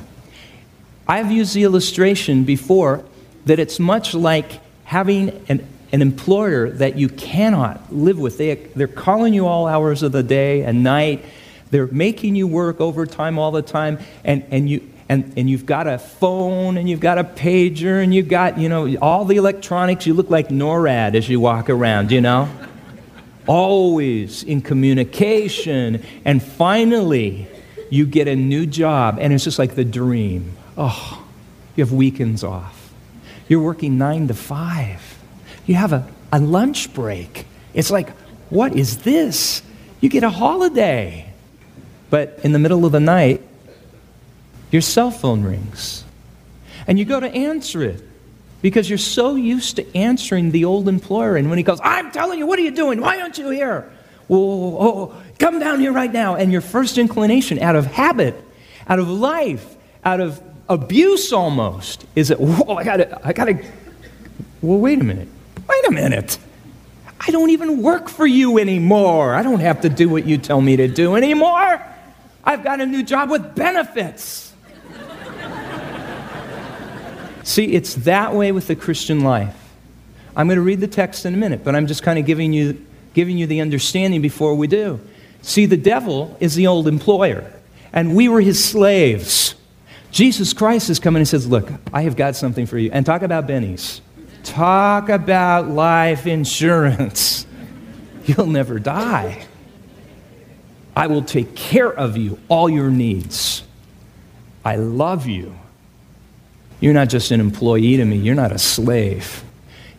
I've 1.10 1.32
used 1.32 1.54
the 1.54 1.64
illustration 1.64 2.44
before 2.44 3.04
that 3.46 3.58
it's 3.58 3.80
much 3.80 4.14
like 4.14 4.60
having 4.84 5.44
an, 5.48 5.66
an 5.90 6.02
employer 6.02 6.70
that 6.70 6.96
you 6.96 7.08
cannot 7.08 7.92
live 7.92 8.16
with. 8.16 8.38
They, 8.38 8.54
they're 8.54 8.86
calling 8.86 9.34
you 9.34 9.48
all 9.48 9.66
hours 9.66 10.04
of 10.04 10.12
the 10.12 10.22
day 10.22 10.62
and 10.62 10.84
night. 10.84 11.24
They're 11.72 11.88
making 11.88 12.36
you 12.36 12.46
work 12.46 12.80
overtime 12.80 13.40
all 13.40 13.50
the 13.50 13.60
time, 13.60 13.98
and, 14.22 14.44
and, 14.52 14.70
you, 14.70 14.88
and, 15.08 15.32
and 15.36 15.50
you've 15.50 15.66
got 15.66 15.88
a 15.88 15.98
phone, 15.98 16.76
and 16.76 16.88
you've 16.88 17.00
got 17.00 17.18
a 17.18 17.24
pager, 17.24 18.00
and 18.00 18.14
you've 18.14 18.28
got, 18.28 18.56
you 18.56 18.68
know, 18.68 18.96
all 18.98 19.24
the 19.24 19.34
electronics. 19.34 20.06
You 20.06 20.14
look 20.14 20.30
like 20.30 20.50
NORAD 20.50 21.16
as 21.16 21.28
you 21.28 21.40
walk 21.40 21.70
around, 21.70 22.12
you 22.12 22.20
know? 22.20 22.48
Always 23.48 24.44
in 24.44 24.60
communication. 24.60 26.04
And 26.24 26.40
finally, 26.40 27.48
you 27.90 28.06
get 28.06 28.28
a 28.28 28.36
new 28.36 28.64
job, 28.64 29.18
and 29.20 29.32
it's 29.32 29.42
just 29.42 29.58
like 29.58 29.74
the 29.74 29.84
dream. 29.84 30.54
Oh, 30.76 31.24
you 31.76 31.84
have 31.84 31.92
weekends 31.92 32.44
off. 32.44 32.92
You're 33.48 33.62
working 33.62 33.98
nine 33.98 34.28
to 34.28 34.34
five. 34.34 35.18
You 35.66 35.74
have 35.74 35.92
a, 35.92 36.08
a 36.32 36.38
lunch 36.40 36.92
break. 36.94 37.46
It's 37.74 37.90
like, 37.90 38.10
what 38.50 38.74
is 38.76 38.98
this? 38.98 39.62
You 40.00 40.08
get 40.08 40.22
a 40.22 40.30
holiday. 40.30 41.26
But 42.10 42.40
in 42.42 42.52
the 42.52 42.58
middle 42.58 42.84
of 42.84 42.92
the 42.92 43.00
night, 43.00 43.42
your 44.70 44.82
cell 44.82 45.10
phone 45.10 45.42
rings. 45.42 46.04
And 46.86 46.98
you 46.98 47.04
go 47.04 47.20
to 47.20 47.28
answer 47.32 47.82
it. 47.82 48.02
because 48.62 48.88
you're 48.88 48.98
so 48.98 49.36
used 49.36 49.76
to 49.76 49.96
answering 49.96 50.50
the 50.50 50.64
old 50.64 50.88
employer. 50.88 51.36
And 51.36 51.48
when 51.48 51.58
he 51.58 51.64
goes, 51.64 51.80
I'm 51.82 52.10
telling 52.12 52.38
you, 52.38 52.46
what 52.46 52.58
are 52.58 52.62
you 52.62 52.70
doing? 52.72 53.00
Why 53.00 53.20
aren't 53.20 53.38
you 53.38 53.50
here? 53.50 53.90
Whoa, 54.28 54.70
Well, 54.70 54.78
oh, 54.80 55.22
come 55.38 55.58
down 55.58 55.80
here 55.80 55.92
right 55.92 56.12
now. 56.12 56.36
And 56.36 56.52
your 56.52 56.60
first 56.60 56.98
inclination, 56.98 57.58
out 57.58 57.74
of 57.74 57.86
habit, 57.86 58.34
out 58.88 58.98
of 58.98 59.08
life, 59.08 59.76
out 60.04 60.20
of 60.20 60.40
abuse 60.70 61.32
almost, 61.32 62.06
is 62.14 62.28
that, 62.28 62.40
whoa, 62.40 62.76
I 62.76 62.84
gotta, 62.84 63.26
I 63.26 63.34
gotta, 63.34 63.62
well, 64.62 64.78
wait 64.78 65.00
a 65.00 65.04
minute. 65.04 65.28
Wait 65.68 65.88
a 65.88 65.90
minute. 65.90 66.38
I 67.20 67.30
don't 67.32 67.50
even 67.50 67.82
work 67.82 68.08
for 68.08 68.26
you 68.26 68.58
anymore. 68.58 69.34
I 69.34 69.42
don't 69.42 69.60
have 69.60 69.82
to 69.82 69.90
do 69.90 70.08
what 70.08 70.24
you 70.24 70.38
tell 70.38 70.60
me 70.60 70.76
to 70.76 70.88
do 70.88 71.16
anymore. 71.16 71.84
I've 72.44 72.64
got 72.64 72.80
a 72.80 72.86
new 72.86 73.02
job 73.02 73.30
with 73.30 73.54
benefits. 73.54 74.54
See, 77.42 77.72
it's 77.72 77.96
that 77.96 78.34
way 78.34 78.52
with 78.52 78.68
the 78.68 78.76
Christian 78.76 79.20
life. 79.20 79.56
I'm 80.36 80.46
going 80.46 80.56
to 80.56 80.62
read 80.62 80.80
the 80.80 80.88
text 80.88 81.26
in 81.26 81.34
a 81.34 81.36
minute, 81.36 81.64
but 81.64 81.74
I'm 81.74 81.86
just 81.86 82.02
kind 82.02 82.18
of 82.18 82.24
giving 82.24 82.52
you, 82.52 82.86
giving 83.12 83.36
you 83.36 83.46
the 83.46 83.60
understanding 83.60 84.22
before 84.22 84.54
we 84.54 84.68
do. 84.68 85.00
See, 85.42 85.66
the 85.66 85.76
devil 85.76 86.36
is 86.38 86.54
the 86.54 86.68
old 86.68 86.86
employer, 86.86 87.52
and 87.92 88.14
we 88.14 88.28
were 88.28 88.40
his 88.40 88.64
slaves. 88.64 89.54
Jesus 90.10 90.52
Christ 90.52 90.90
is 90.90 90.98
coming 90.98 91.20
and 91.20 91.28
says, 91.28 91.46
Look, 91.46 91.70
I 91.92 92.02
have 92.02 92.16
got 92.16 92.36
something 92.36 92.66
for 92.66 92.78
you. 92.78 92.90
And 92.92 93.06
talk 93.06 93.22
about 93.22 93.46
bennies. 93.46 94.00
Talk 94.42 95.08
about 95.08 95.68
life 95.68 96.26
insurance. 96.26 97.46
You'll 98.24 98.46
never 98.46 98.78
die. 98.78 99.46
I 100.96 101.06
will 101.06 101.22
take 101.22 101.54
care 101.54 101.92
of 101.92 102.16
you, 102.16 102.38
all 102.48 102.68
your 102.68 102.90
needs. 102.90 103.62
I 104.64 104.76
love 104.76 105.26
you. 105.26 105.54
You're 106.80 106.94
not 106.94 107.08
just 107.08 107.30
an 107.30 107.40
employee 107.40 107.96
to 107.96 108.04
me, 108.04 108.16
you're 108.16 108.34
not 108.34 108.52
a 108.52 108.58
slave. 108.58 109.44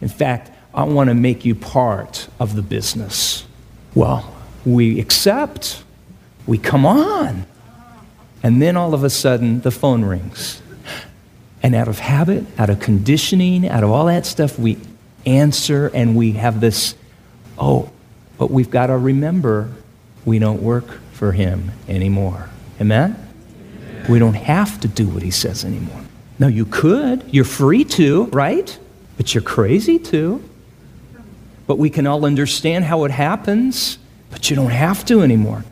In 0.02 0.10
fact, 0.10 0.52
I 0.74 0.84
want 0.84 1.10
to 1.10 1.13
make 1.13 1.45
you 1.45 1.56
part 1.56 2.28
of 2.39 2.56
the 2.56 2.62
business. 2.62 3.45
Well, 3.93 4.34
we 4.65 5.00
accept, 5.00 5.84
we 6.47 6.58
come 6.58 6.86
on. 6.86 7.45
And 8.43 8.62
then 8.62 8.75
all 8.75 8.93
of 8.93 9.04
a 9.04 9.10
sudden, 9.10 9.62
the 9.62 9.71
phone 9.71 10.04
rings. 10.04 10.62
And 11.63 11.75
out 11.75 11.88
of 11.88 11.99
habit, 11.99 12.45
out 12.58 12.69
of 12.69 12.80
conditioning, 12.80 13.67
out 13.67 13.84
of 13.84 13.91
all 13.91 14.06
that 14.06 14.25
stuff, 14.25 14.58
we 14.58 14.80
answer 15.25 15.91
and 15.93 16.15
we 16.15 16.34
have 16.34 16.60
this, 16.60 16.95
oh, 17.58 17.91
but 18.38 18.49
we've 18.49 18.71
got 18.71 18.88
to 18.88 18.97
remember 18.97 19.71
we 20.25 20.39
don't 20.39 20.62
work 20.62 20.99
for 21.13 21.32
him 21.32 21.71
anymore. 21.88 22.49
Amen? 22.80 23.15
We 24.10 24.17
don't 24.17 24.34
have 24.34 24.80
to 24.80 24.88
do 24.88 25.08
what 25.08 25.21
he 25.21 25.30
says 25.30 25.63
anymore. 25.63 26.01
No, 26.39 26.47
you 26.47 26.65
could. 26.65 27.23
You're 27.32 27.45
free 27.45 27.84
to, 27.86 28.25
right? 28.25 28.77
But 29.17 29.36
you're 29.36 29.43
crazy 29.43 29.99
to. 29.99 30.43
But 31.67 31.77
we 31.77 31.91
can 31.91 32.08
all 32.08 32.25
understand 32.25 32.86
how 32.86 33.04
it 33.04 33.12
happens, 33.12 33.99
but 34.32 34.49
you 34.49 34.56
don't 34.56 34.71
have 34.71 35.06
to 35.06 35.21
anymore. 35.21 35.63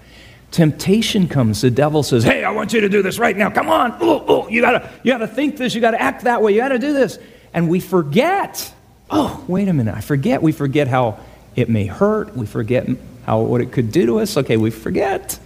Temptation 0.52 1.28
comes. 1.28 1.62
The 1.62 1.70
devil 1.70 2.02
says, 2.02 2.24
Hey, 2.24 2.44
I 2.44 2.52
want 2.52 2.74
you 2.74 2.82
to 2.82 2.90
do 2.90 3.02
this 3.02 3.20
right 3.20 3.38
now. 3.38 3.50
Come 3.50 3.70
on. 3.70 3.96
Oh, 4.02 4.26
oh, 4.28 4.48
you 4.50 4.62
gotta, 4.62 4.90
you 5.04 5.12
gotta 5.12 5.28
think 5.28 5.58
this, 5.58 5.76
you 5.76 5.82
gotta 5.82 6.02
act 6.02 6.24
that 6.24 6.42
way, 6.42 6.54
you 6.54 6.60
gotta 6.60 6.80
do 6.80 6.94
this. 6.94 7.20
And 7.54 7.70
we 7.70 7.80
forget. 7.80 8.74
Oh, 9.10 9.44
wait 9.48 9.68
a 9.68 9.74
minute. 9.74 9.96
I 9.96 10.02
forget. 10.02 10.42
We 10.42 10.52
forget 10.52 10.88
how 10.88 11.20
it 11.56 11.70
may 11.70 11.86
hurt. 11.86 12.36
We 12.36 12.46
forget 12.46 12.88
how 13.26 13.42
what 13.42 13.62
it 13.62 13.72
could 13.72 13.92
do 13.92 14.06
to 14.08 14.20
us. 14.20 14.38
Okay, 14.38 14.58
we 14.58 14.72
forget. 14.72 15.40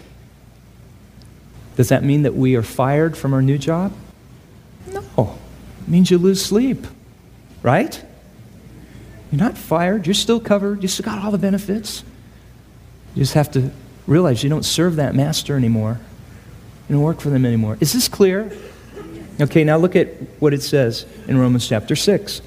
Does 1.76 1.90
that 1.90 2.04
mean 2.04 2.24
that 2.24 2.36
we 2.36 2.56
are 2.56 2.64
fired 2.64 3.18
from 3.18 3.34
our 3.34 3.42
new 3.42 3.58
job? 3.58 3.94
No, 4.88 5.38
it 5.82 5.90
means 5.90 6.12
you 6.12 6.18
lose 6.18 6.44
sleep, 6.44 6.86
right? 7.62 8.04
You're 9.32 9.42
not 9.42 9.58
fired, 9.58 10.06
you're 10.06 10.14
still 10.14 10.40
covered, 10.40 10.84
you 10.84 10.88
still 10.88 11.06
got 11.06 11.24
all 11.24 11.32
the 11.32 11.40
benefits. 11.40 12.04
You 13.16 13.24
just 13.24 13.34
have 13.34 13.52
to 13.52 13.72
realize 14.08 14.44
you 14.44 14.50
don't 14.50 14.66
serve 14.66 14.98
that 14.98 15.16
master 15.16 15.56
anymore. 15.56 16.00
You 16.90 16.96
don't 16.96 17.04
work 17.04 17.22
for 17.22 17.30
them 17.30 17.46
anymore. 17.46 17.78
Is 17.80 17.94
this 17.94 18.08
clear? 18.08 18.52
Okay, 19.40 19.64
now 19.64 19.78
look 19.78 19.96
at 19.96 20.08
what 20.40 20.54
it 20.54 20.62
says 20.62 21.06
in 21.28 21.38
Romans 21.38 21.68
chapter 21.68 21.96
6. 21.96 22.42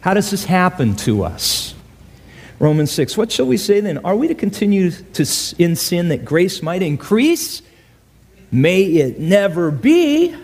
How 0.00 0.14
does 0.14 0.30
this 0.30 0.44
happen 0.44 0.96
to 0.96 1.24
us? 1.24 1.74
Romans 2.58 2.90
6. 2.92 3.16
What 3.16 3.30
shall 3.30 3.46
we 3.46 3.56
say 3.56 3.80
then? 3.80 3.98
Are 3.98 4.16
we 4.16 4.28
to 4.28 4.34
continue 4.34 4.90
to, 4.90 5.26
in 5.58 5.76
sin 5.76 6.08
that 6.08 6.24
grace 6.24 6.62
might 6.62 6.82
increase? 6.82 7.60
May 8.50 8.84
it 8.84 9.18
never 9.18 9.70
be. 9.70 10.34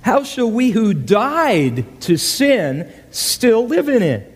How 0.00 0.24
shall 0.24 0.50
we 0.50 0.70
who 0.70 0.94
died 0.94 2.00
to 2.02 2.16
sin 2.16 2.92
still 3.10 3.68
live 3.68 3.88
in 3.88 4.02
it? 4.02 4.31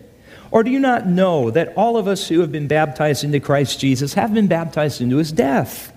Or 0.51 0.63
do 0.63 0.71
you 0.71 0.79
not 0.79 1.07
know 1.07 1.51
that 1.51 1.73
all 1.75 1.97
of 1.97 2.07
us 2.07 2.27
who 2.27 2.39
have 2.39 2.51
been 2.51 2.67
baptized 2.67 3.23
into 3.23 3.39
Christ 3.39 3.79
Jesus 3.79 4.13
have 4.13 4.33
been 4.33 4.47
baptized 4.47 5.01
into 5.01 5.17
his 5.17 5.31
death? 5.31 5.93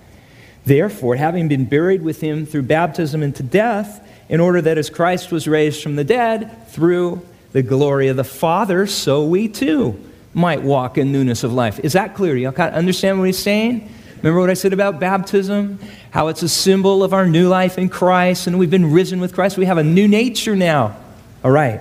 Therefore, 0.65 1.17
having 1.17 1.49
been 1.49 1.65
buried 1.65 2.03
with 2.03 2.21
him 2.21 2.47
through 2.47 2.63
baptism 2.63 3.23
into 3.23 3.43
death, 3.43 4.07
in 4.29 4.39
order 4.39 4.63
that 4.63 4.79
as 4.79 4.89
Christ 4.89 5.33
was 5.33 5.49
raised 5.49 5.83
from 5.83 5.97
the 5.97 6.05
dead 6.05 6.69
through 6.69 7.27
the 7.53 7.63
glory 7.63 8.07
of 8.09 8.17
the 8.17 8.25
Father, 8.25 8.87
so 8.87 9.25
we 9.25 9.49
too 9.49 9.99
might 10.33 10.63
walk 10.63 10.97
in 10.97 11.11
newness 11.11 11.43
of 11.43 11.53
life. 11.53 11.81
Is 11.81 11.95
that 11.95 12.15
clear? 12.15 12.37
You 12.37 12.53
kind 12.53 12.71
of 12.71 12.79
understand 12.79 13.19
what 13.19 13.25
he's 13.25 13.39
saying? 13.39 13.93
Remember 14.19 14.39
what 14.39 14.49
I 14.49 14.55
said 14.55 14.73
about 14.73 15.01
baptism? 15.01 15.81
How 16.13 16.29
it's 16.29 16.43
a 16.43 16.49
symbol 16.49 17.03
of 17.03 17.13
our 17.13 17.27
new 17.27 17.49
life 17.49 17.77
in 17.77 17.89
Christ, 17.89 18.47
and 18.47 18.57
we've 18.57 18.71
been 18.71 18.93
risen 18.93 19.19
with 19.19 19.35
Christ. 19.35 19.59
We 19.59 19.65
have 19.65 19.79
a 19.79 19.85
new 19.85 20.07
nature 20.07 20.55
now. 20.55 20.97
All 21.43 21.51
right. 21.51 21.81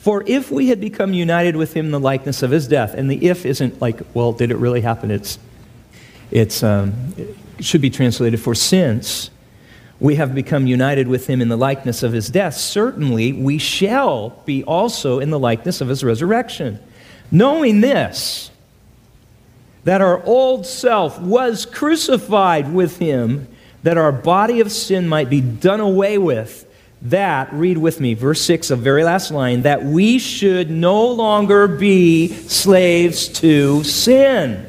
For 0.00 0.24
if 0.26 0.50
we 0.50 0.68
had 0.68 0.80
become 0.80 1.12
united 1.12 1.56
with 1.56 1.74
him 1.74 1.86
in 1.86 1.92
the 1.92 2.00
likeness 2.00 2.42
of 2.42 2.50
his 2.50 2.66
death, 2.66 2.94
and 2.94 3.10
the 3.10 3.28
if 3.28 3.44
isn't 3.44 3.82
like, 3.82 4.00
well, 4.14 4.32
did 4.32 4.50
it 4.50 4.56
really 4.56 4.80
happen? 4.80 5.10
It's, 5.10 5.38
it's, 6.30 6.62
um, 6.62 6.94
it 7.18 7.36
should 7.62 7.82
be 7.82 7.90
translated 7.90 8.40
for 8.40 8.54
since 8.54 9.30
we 10.00 10.14
have 10.14 10.34
become 10.34 10.66
united 10.66 11.06
with 11.06 11.26
him 11.26 11.42
in 11.42 11.48
the 11.48 11.56
likeness 11.58 12.02
of 12.02 12.14
his 12.14 12.30
death, 12.30 12.56
certainly 12.56 13.34
we 13.34 13.58
shall 13.58 14.30
be 14.46 14.64
also 14.64 15.18
in 15.18 15.28
the 15.28 15.38
likeness 15.38 15.82
of 15.82 15.88
his 15.88 16.02
resurrection. 16.02 16.78
Knowing 17.30 17.82
this, 17.82 18.50
that 19.84 20.00
our 20.00 20.24
old 20.24 20.64
self 20.64 21.20
was 21.20 21.66
crucified 21.66 22.72
with 22.72 22.98
him, 22.98 23.46
that 23.82 23.98
our 23.98 24.12
body 24.12 24.60
of 24.60 24.72
sin 24.72 25.06
might 25.06 25.28
be 25.28 25.42
done 25.42 25.80
away 25.80 26.16
with. 26.16 26.66
That, 27.02 27.52
read 27.52 27.78
with 27.78 27.98
me, 27.98 28.14
verse 28.14 28.42
6, 28.42 28.68
the 28.68 28.76
very 28.76 29.04
last 29.04 29.30
line, 29.30 29.62
that 29.62 29.82
we 29.82 30.18
should 30.18 30.70
no 30.70 31.06
longer 31.06 31.66
be 31.66 32.28
slaves 32.28 33.28
to 33.40 33.82
sin. 33.84 34.66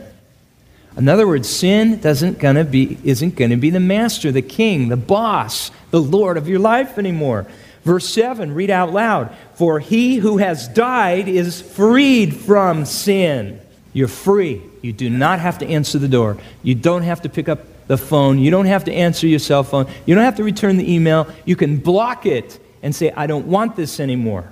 In 0.95 1.09
other 1.09 1.27
words, 1.27 1.49
sin 1.49 1.99
doesn't 1.99 2.39
gonna 2.39 2.63
be, 2.63 2.97
isn't 3.03 3.35
going 3.35 3.51
to 3.51 3.57
be 3.57 3.69
the 3.69 3.79
master, 3.79 4.31
the 4.31 4.41
king, 4.41 4.89
the 4.89 4.97
boss, 4.97 5.71
the 5.89 6.01
Lord 6.01 6.37
of 6.37 6.47
your 6.47 6.59
life 6.59 6.97
anymore. 6.97 7.47
Verse 7.83 8.07
7, 8.07 8.53
read 8.53 8.69
out 8.69 8.93
loud. 8.93 9.35
For 9.55 9.79
he 9.79 10.17
who 10.17 10.37
has 10.37 10.67
died 10.67 11.27
is 11.27 11.61
freed 11.61 12.35
from 12.35 12.85
sin. 12.85 13.59
You're 13.93 14.07
free. 14.07 14.61
You 14.81 14.93
do 14.93 15.09
not 15.09 15.39
have 15.39 15.59
to 15.59 15.67
answer 15.67 15.99
the 15.99 16.07
door. 16.07 16.37
You 16.63 16.75
don't 16.75 17.03
have 17.03 17.21
to 17.23 17.29
pick 17.29 17.49
up 17.49 17.59
the 17.91 17.97
phone. 17.97 18.39
You 18.39 18.51
don't 18.51 18.67
have 18.67 18.85
to 18.85 18.93
answer 18.93 19.27
your 19.27 19.37
cell 19.37 19.63
phone. 19.63 19.85
You 20.05 20.15
don't 20.15 20.23
have 20.23 20.37
to 20.37 20.45
return 20.45 20.77
the 20.77 20.89
email. 20.89 21.27
You 21.43 21.57
can 21.57 21.75
block 21.75 22.25
it 22.25 22.57
and 22.81 22.95
say, 22.95 23.11
I 23.11 23.27
don't 23.27 23.47
want 23.47 23.75
this 23.75 23.99
anymore. 23.99 24.49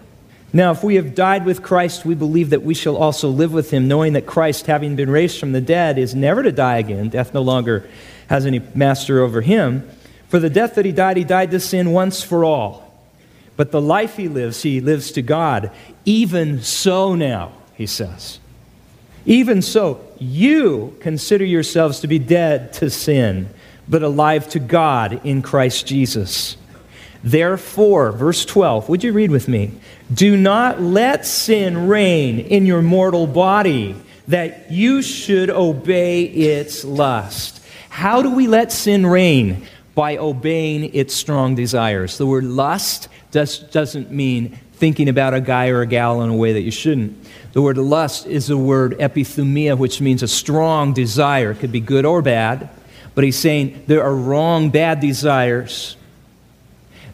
Now, 0.51 0.71
if 0.71 0.83
we 0.83 0.95
have 0.95 1.15
died 1.15 1.45
with 1.45 1.63
Christ, 1.63 2.03
we 2.03 2.15
believe 2.15 2.49
that 2.49 2.63
we 2.63 2.73
shall 2.73 2.97
also 2.97 3.29
live 3.29 3.53
with 3.53 3.71
him, 3.71 3.87
knowing 3.87 4.11
that 4.11 4.25
Christ, 4.25 4.65
having 4.65 4.97
been 4.97 5.09
raised 5.09 5.39
from 5.39 5.53
the 5.53 5.61
dead, 5.61 5.97
is 5.97 6.13
never 6.13 6.43
to 6.43 6.51
die 6.51 6.79
again. 6.79 7.07
Death 7.07 7.33
no 7.33 7.41
longer 7.41 7.89
has 8.27 8.45
any 8.45 8.59
master 8.75 9.21
over 9.21 9.39
him. 9.39 9.89
For 10.27 10.39
the 10.39 10.49
death 10.49 10.75
that 10.75 10.83
he 10.83 10.91
died, 10.91 11.15
he 11.15 11.23
died 11.23 11.51
to 11.51 11.61
sin 11.61 11.93
once 11.93 12.21
for 12.21 12.43
all. 12.43 12.93
But 13.55 13.71
the 13.71 13.79
life 13.79 14.17
he 14.17 14.27
lives, 14.27 14.61
he 14.63 14.81
lives 14.81 15.13
to 15.13 15.21
God. 15.21 15.71
Even 16.03 16.61
so 16.61 17.15
now, 17.15 17.53
he 17.75 17.85
says. 17.85 18.41
Even 19.25 19.61
so, 19.61 20.05
you 20.21 20.95
consider 20.99 21.45
yourselves 21.45 21.99
to 22.01 22.07
be 22.07 22.19
dead 22.19 22.73
to 22.73 22.89
sin, 22.89 23.49
but 23.87 24.03
alive 24.03 24.47
to 24.49 24.59
God 24.59 25.25
in 25.25 25.41
Christ 25.41 25.87
Jesus. 25.87 26.57
Therefore, 27.23 28.11
verse 28.11 28.45
12, 28.45 28.87
would 28.89 29.03
you 29.03 29.11
read 29.11 29.31
with 29.31 29.47
me? 29.47 29.73
Do 30.13 30.37
not 30.37 30.81
let 30.81 31.25
sin 31.25 31.87
reign 31.87 32.39
in 32.39 32.65
your 32.65 32.81
mortal 32.81 33.27
body, 33.27 33.95
that 34.27 34.71
you 34.71 35.01
should 35.01 35.49
obey 35.49 36.23
its 36.23 36.85
lust. 36.85 37.61
How 37.89 38.21
do 38.21 38.33
we 38.33 38.47
let 38.47 38.71
sin 38.71 39.05
reign? 39.05 39.67
By 39.95 40.17
obeying 40.17 40.93
its 40.93 41.13
strong 41.13 41.55
desires. 41.55 42.17
The 42.17 42.25
word 42.25 42.45
lust 42.45 43.09
does, 43.31 43.59
doesn't 43.59 44.11
mean 44.11 44.57
thinking 44.73 45.09
about 45.09 45.33
a 45.33 45.41
guy 45.41 45.69
or 45.69 45.81
a 45.81 45.85
gal 45.85 46.21
in 46.21 46.29
a 46.29 46.35
way 46.35 46.53
that 46.53 46.61
you 46.61 46.71
shouldn't. 46.71 47.18
The 47.53 47.61
word 47.61 47.77
lust 47.77 48.27
is 48.27 48.47
the 48.47 48.57
word 48.57 48.97
epithumia, 48.99 49.77
which 49.77 50.01
means 50.01 50.21
a 50.21 50.27
strong 50.27 50.93
desire. 50.93 51.51
It 51.51 51.59
could 51.59 51.71
be 51.71 51.79
good 51.79 52.05
or 52.05 52.21
bad, 52.21 52.69
but 53.15 53.23
he's 53.23 53.37
saying 53.37 53.83
there 53.87 54.03
are 54.03 54.13
wrong, 54.13 54.69
bad 54.69 54.99
desires. 54.99 55.95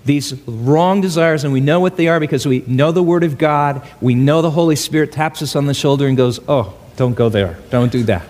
These 0.04 0.34
wrong 0.46 1.02
desires, 1.02 1.44
and 1.44 1.54
we 1.54 1.62
know 1.62 1.80
what 1.80 1.98
they 1.98 2.08
are 2.08 2.20
because 2.20 2.46
we 2.46 2.64
know 2.68 2.92
the 2.92 3.02
Word 3.02 3.24
of 3.24 3.40
God. 3.40 3.82
We 4.02 4.14
know 4.14 4.44
the 4.44 4.52
Holy 4.52 4.76
Spirit 4.76 5.12
taps 5.12 5.42
us 5.42 5.56
on 5.56 5.66
the 5.66 5.74
shoulder 5.74 6.06
and 6.08 6.16
goes, 6.16 6.40
Oh, 6.48 6.76
don't 6.96 7.16
go 7.16 7.30
there. 7.30 7.58
Don't 7.72 7.92
do 7.92 8.04
that. 8.04 8.28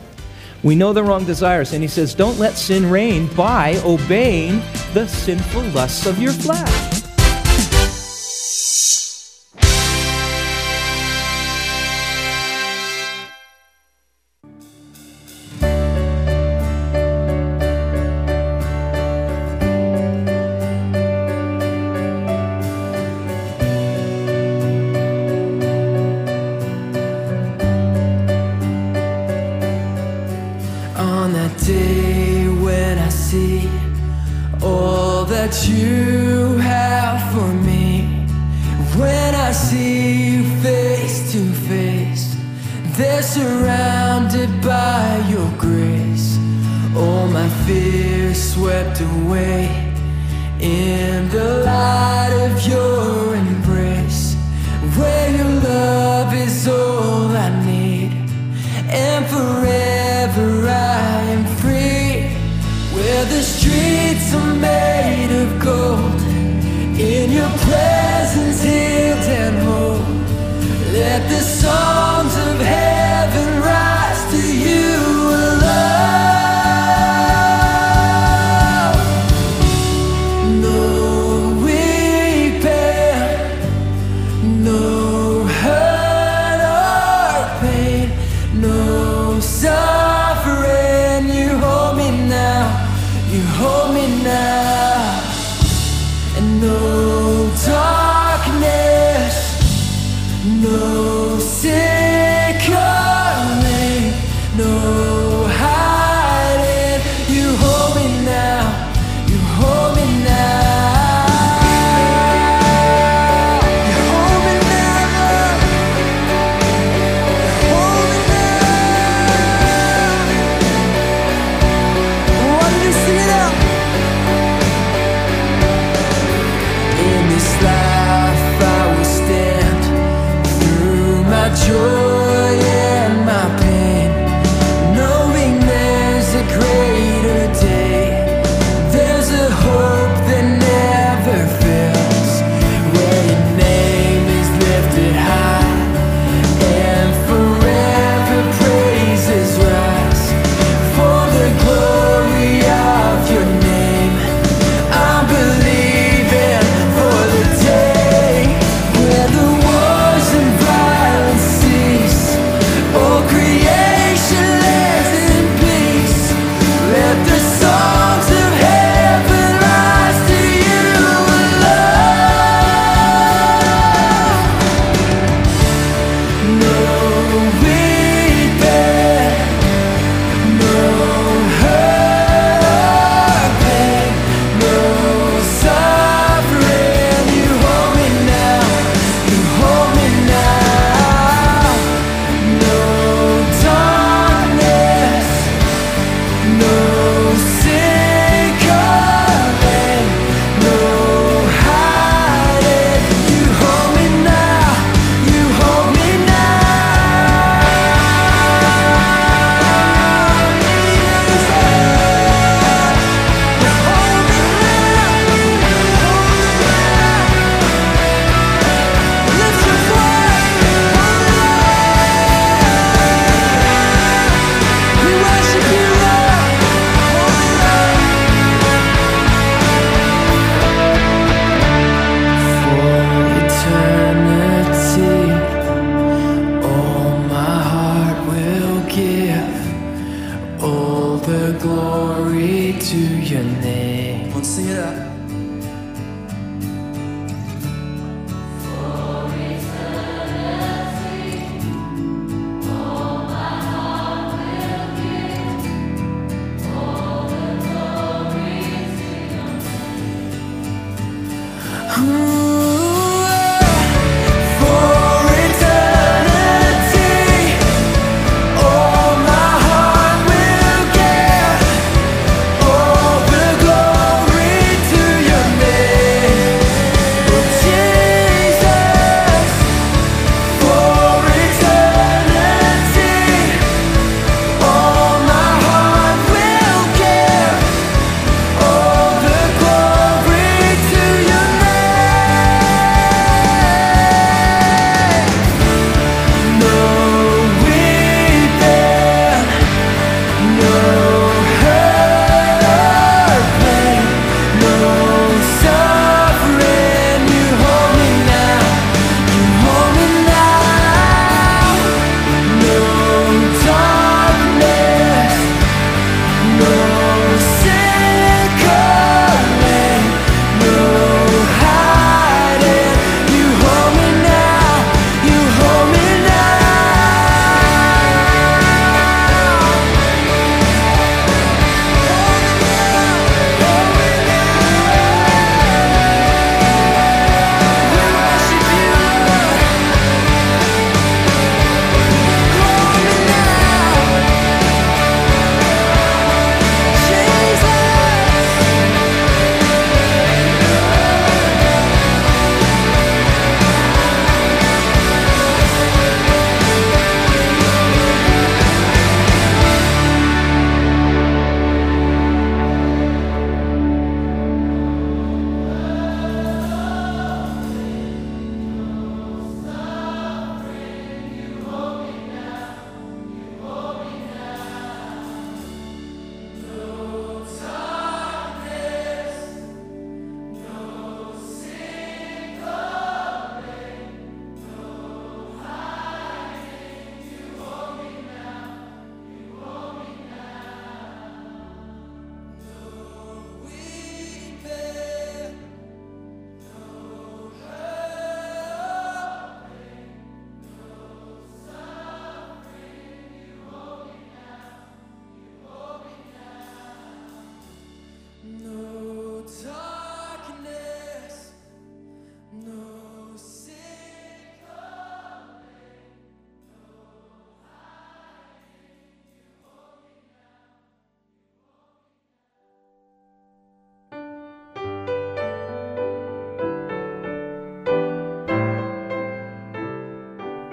We 0.64 0.76
know 0.76 0.94
the 0.94 1.04
wrong 1.04 1.26
desires. 1.26 1.74
And 1.74 1.82
he 1.82 1.90
says, 1.90 2.16
Don't 2.16 2.40
let 2.40 2.56
sin 2.56 2.90
reign 2.90 3.28
by 3.36 3.82
obeying 3.84 4.62
the 4.94 5.06
sinful 5.08 5.64
lusts 5.64 6.06
of 6.06 6.18
your 6.18 6.32
flesh. 6.32 6.95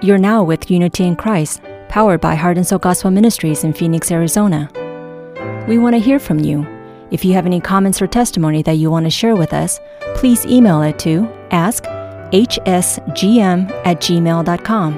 You're 0.03 0.19
now 0.19 0.43
with 0.43 0.69
Unity 0.69 1.05
in 1.05 1.15
Christ, 1.15 1.63
powered 1.89 2.21
by 2.21 2.35
Heart 2.35 2.57
and 2.57 2.67
Soul 2.67 2.81
Gospel 2.81 3.13
Ministries 3.13 3.63
in 3.63 3.73
Phoenix, 3.73 4.11
Arizona. 4.11 4.69
We 5.69 5.79
want 5.79 5.95
to 5.95 6.01
hear 6.01 6.19
from 6.19 6.41
you. 6.41 6.67
If 7.13 7.25
you 7.25 7.35
have 7.35 7.47
any 7.47 7.61
comments 7.61 8.03
or 8.03 8.09
testimony 8.09 8.65
that 8.65 8.79
you 8.79 8.91
want 8.91 9.07
to 9.07 9.11
share 9.11 9.37
with 9.37 9.53
us, 9.53 9.79
please 10.17 10.45
email 10.45 10.83
it 10.83 10.99
to 11.01 11.21
askhsgm 11.51 11.93
at 13.87 14.01
gmail.com. 14.01 14.95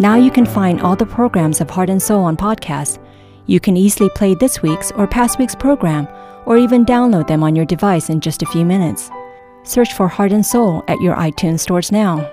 Now 0.00 0.16
you 0.16 0.30
can 0.30 0.46
find 0.46 0.80
all 0.80 0.96
the 0.96 1.04
programs 1.04 1.60
of 1.60 1.68
Heart 1.68 1.90
and 1.90 2.02
Soul 2.02 2.24
on 2.24 2.34
podcast. 2.34 2.98
You 3.44 3.60
can 3.60 3.76
easily 3.76 4.08
play 4.14 4.34
this 4.34 4.62
week's 4.62 4.90
or 4.92 5.06
past 5.06 5.38
week's 5.38 5.54
program, 5.54 6.08
or 6.46 6.56
even 6.56 6.86
download 6.86 7.26
them 7.26 7.42
on 7.42 7.54
your 7.54 7.66
device 7.66 8.08
in 8.08 8.22
just 8.22 8.42
a 8.42 8.46
few 8.46 8.64
minutes. 8.64 9.10
Search 9.64 9.92
for 9.92 10.08
Heart 10.08 10.32
and 10.32 10.46
Soul 10.46 10.82
at 10.88 11.02
your 11.02 11.14
iTunes 11.16 11.60
stores 11.60 11.92
now. 11.92 12.26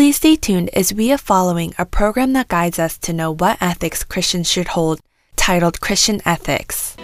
Please 0.00 0.16
stay 0.16 0.34
tuned 0.34 0.70
as 0.70 0.94
we 0.94 1.12
are 1.12 1.18
following 1.18 1.74
a 1.76 1.84
program 1.84 2.32
that 2.32 2.48
guides 2.48 2.78
us 2.78 2.96
to 2.96 3.12
know 3.12 3.34
what 3.34 3.60
ethics 3.60 4.02
Christians 4.02 4.50
should 4.50 4.68
hold, 4.68 4.98
titled 5.36 5.82
Christian 5.82 6.22
Ethics. 6.24 6.96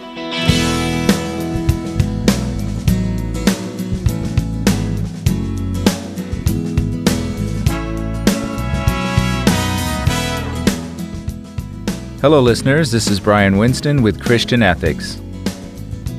Hello, 12.22 12.40
listeners. 12.40 12.90
This 12.90 13.08
is 13.08 13.20
Brian 13.20 13.58
Winston 13.58 14.00
with 14.00 14.24
Christian 14.24 14.62
Ethics. 14.62 15.20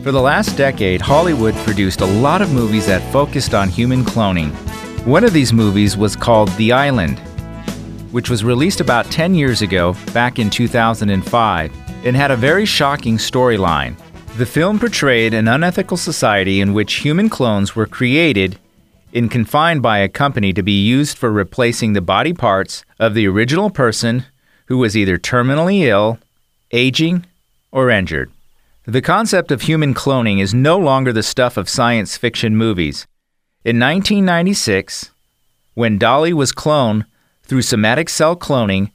For 0.04 0.12
the 0.12 0.22
last 0.22 0.56
decade, 0.56 1.02
Hollywood 1.02 1.56
produced 1.56 2.02
a 2.02 2.06
lot 2.06 2.44
of 2.44 2.54
movies 2.54 2.86
that 2.86 3.02
focused 3.12 3.56
on 3.56 3.70
human 3.70 4.04
cloning. 4.04 4.56
One 5.08 5.24
of 5.24 5.32
these 5.32 5.54
movies 5.54 5.96
was 5.96 6.18
called 6.18 6.50
The 6.58 6.74
Island, 6.74 7.18
which 8.12 8.30
was 8.30 8.44
released 8.44 8.82
about 8.82 9.10
10 9.10 9.36
years 9.36 9.62
ago, 9.62 9.96
back 10.12 10.38
in 10.38 10.50
2005, 10.50 11.72
and 12.06 12.14
had 12.14 12.30
a 12.30 12.36
very 12.36 12.66
shocking 12.66 13.16
storyline. 13.16 13.96
The 14.36 14.46
film 14.46 14.78
portrayed 14.78 15.34
an 15.34 15.48
unethical 15.48 15.96
society 15.96 16.60
in 16.60 16.74
which 16.74 16.96
human 16.96 17.30
clones 17.30 17.74
were 17.74 17.86
created 17.86 18.60
and 19.14 19.32
confined 19.32 19.82
by 19.82 20.00
a 20.00 20.10
company 20.10 20.52
to 20.52 20.62
be 20.62 20.86
used 20.86 21.18
for 21.18 21.32
replacing 21.32 21.94
the 21.94 22.02
body 22.02 22.34
parts 22.34 22.84
of 23.00 23.14
the 23.14 23.30
original 23.30 23.70
person 23.70 24.26
who 24.66 24.78
was 24.78 24.98
either 24.98 25.18
terminally 25.18 25.84
ill, 25.84 26.20
aging, 26.72 27.26
or 27.72 27.90
injured. 27.90 28.30
The 28.84 29.02
concept 29.02 29.52
of 29.52 29.62
human 29.62 29.94
cloning 29.94 30.42
is 30.42 30.54
no 30.54 30.78
longer 30.78 31.14
the 31.14 31.24
stuff 31.24 31.56
of 31.56 31.70
science 31.70 32.18
fiction 32.18 32.58
movies. 32.58 33.08
In 33.68 33.82
1996, 33.82 35.12
when 35.74 35.98
Dolly 35.98 36.32
was 36.32 36.54
cloned 36.54 37.04
through 37.44 37.64
somatic 37.64 38.08
cell 38.08 38.34
cloning, 38.34 38.92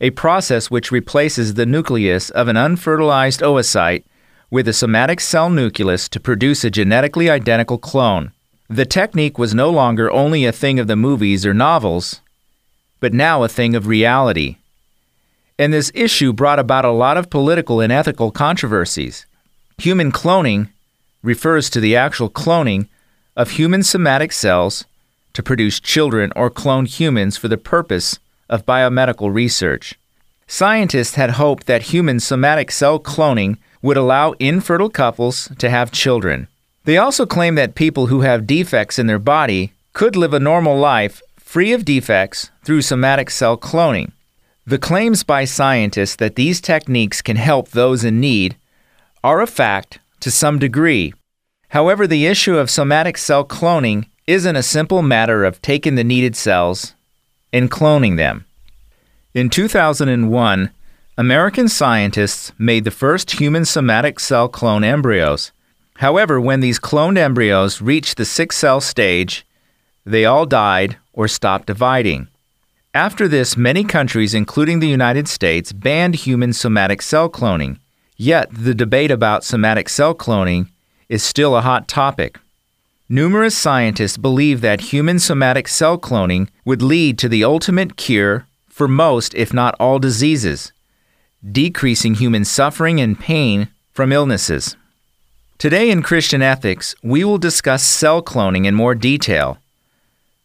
a 0.00 0.12
process 0.12 0.70
which 0.70 0.90
replaces 0.90 1.52
the 1.52 1.66
nucleus 1.66 2.30
of 2.30 2.48
an 2.48 2.56
unfertilized 2.56 3.42
oocyte 3.42 4.02
with 4.50 4.66
a 4.66 4.72
somatic 4.72 5.20
cell 5.20 5.50
nucleus 5.50 6.08
to 6.08 6.18
produce 6.18 6.64
a 6.64 6.70
genetically 6.70 7.28
identical 7.28 7.76
clone. 7.76 8.32
The 8.70 8.86
technique 8.86 9.36
was 9.36 9.54
no 9.54 9.68
longer 9.68 10.10
only 10.10 10.46
a 10.46 10.52
thing 10.52 10.78
of 10.78 10.86
the 10.86 10.96
movies 10.96 11.44
or 11.44 11.52
novels, 11.52 12.22
but 13.00 13.12
now 13.12 13.42
a 13.42 13.48
thing 13.48 13.76
of 13.76 13.88
reality. 13.88 14.56
And 15.58 15.70
this 15.70 15.92
issue 15.94 16.32
brought 16.32 16.58
about 16.58 16.86
a 16.86 16.90
lot 16.90 17.18
of 17.18 17.28
political 17.28 17.82
and 17.82 17.92
ethical 17.92 18.30
controversies. 18.30 19.26
Human 19.76 20.10
cloning 20.10 20.70
refers 21.22 21.68
to 21.68 21.78
the 21.78 21.94
actual 21.94 22.30
cloning 22.30 22.88
of 23.36 23.50
human 23.50 23.82
somatic 23.82 24.32
cells 24.32 24.84
to 25.32 25.42
produce 25.42 25.80
children 25.80 26.32
or 26.36 26.50
clone 26.50 26.86
humans 26.86 27.36
for 27.36 27.48
the 27.48 27.58
purpose 27.58 28.18
of 28.48 28.66
biomedical 28.66 29.32
research. 29.32 29.94
Scientists 30.46 31.14
had 31.14 31.30
hoped 31.30 31.66
that 31.66 31.94
human 31.94 32.20
somatic 32.20 32.70
cell 32.70 32.98
cloning 32.98 33.56
would 33.82 33.96
allow 33.96 34.32
infertile 34.32 34.90
couples 34.90 35.50
to 35.58 35.68
have 35.68 35.90
children. 35.90 36.48
They 36.84 36.98
also 36.98 37.26
claim 37.26 37.54
that 37.54 37.74
people 37.74 38.06
who 38.06 38.20
have 38.20 38.46
defects 38.46 38.98
in 38.98 39.06
their 39.06 39.18
body 39.18 39.72
could 39.94 40.16
live 40.16 40.34
a 40.34 40.40
normal 40.40 40.76
life 40.76 41.22
free 41.36 41.72
of 41.72 41.84
defects 41.84 42.50
through 42.64 42.82
somatic 42.82 43.30
cell 43.30 43.56
cloning. 43.56 44.12
The 44.66 44.78
claims 44.78 45.24
by 45.24 45.44
scientists 45.44 46.16
that 46.16 46.36
these 46.36 46.60
techniques 46.60 47.22
can 47.22 47.36
help 47.36 47.70
those 47.70 48.04
in 48.04 48.20
need 48.20 48.56
are 49.22 49.40
a 49.40 49.46
fact 49.46 49.98
to 50.20 50.30
some 50.30 50.58
degree. 50.58 51.12
However, 51.74 52.06
the 52.06 52.26
issue 52.26 52.56
of 52.56 52.70
somatic 52.70 53.18
cell 53.18 53.44
cloning 53.44 54.06
isn't 54.28 54.54
a 54.54 54.62
simple 54.62 55.02
matter 55.02 55.44
of 55.44 55.60
taking 55.60 55.96
the 55.96 56.04
needed 56.04 56.36
cells 56.36 56.94
and 57.52 57.68
cloning 57.68 58.16
them. 58.16 58.44
In 59.34 59.50
2001, 59.50 60.70
American 61.18 61.68
scientists 61.68 62.52
made 62.58 62.84
the 62.84 62.92
first 62.92 63.40
human 63.40 63.64
somatic 63.64 64.20
cell 64.20 64.48
clone 64.48 64.84
embryos. 64.84 65.50
However, 65.96 66.40
when 66.40 66.60
these 66.60 66.78
cloned 66.78 67.18
embryos 67.18 67.82
reached 67.82 68.18
the 68.18 68.24
six 68.24 68.56
cell 68.56 68.80
stage, 68.80 69.44
they 70.06 70.24
all 70.24 70.46
died 70.46 70.96
or 71.12 71.26
stopped 71.26 71.66
dividing. 71.66 72.28
After 72.94 73.26
this, 73.26 73.56
many 73.56 73.82
countries, 73.82 74.32
including 74.32 74.78
the 74.78 74.86
United 74.86 75.26
States, 75.26 75.72
banned 75.72 76.14
human 76.14 76.52
somatic 76.52 77.02
cell 77.02 77.28
cloning. 77.28 77.78
Yet, 78.16 78.48
the 78.52 78.76
debate 78.76 79.10
about 79.10 79.42
somatic 79.42 79.88
cell 79.88 80.14
cloning 80.14 80.68
is 81.08 81.22
still 81.22 81.56
a 81.56 81.60
hot 81.62 81.88
topic. 81.88 82.38
Numerous 83.08 83.56
scientists 83.56 84.16
believe 84.16 84.60
that 84.60 84.92
human 84.92 85.18
somatic 85.18 85.68
cell 85.68 85.98
cloning 85.98 86.48
would 86.64 86.82
lead 86.82 87.18
to 87.18 87.28
the 87.28 87.44
ultimate 87.44 87.96
cure 87.96 88.46
for 88.68 88.88
most, 88.88 89.34
if 89.34 89.52
not 89.52 89.74
all, 89.78 89.98
diseases, 89.98 90.72
decreasing 91.50 92.14
human 92.14 92.44
suffering 92.44 93.00
and 93.00 93.18
pain 93.18 93.68
from 93.92 94.12
illnesses. 94.12 94.76
Today 95.58 95.90
in 95.90 96.02
Christian 96.02 96.42
Ethics, 96.42 96.94
we 97.02 97.24
will 97.24 97.38
discuss 97.38 97.82
cell 97.82 98.22
cloning 98.22 98.66
in 98.66 98.74
more 98.74 98.94
detail 98.94 99.58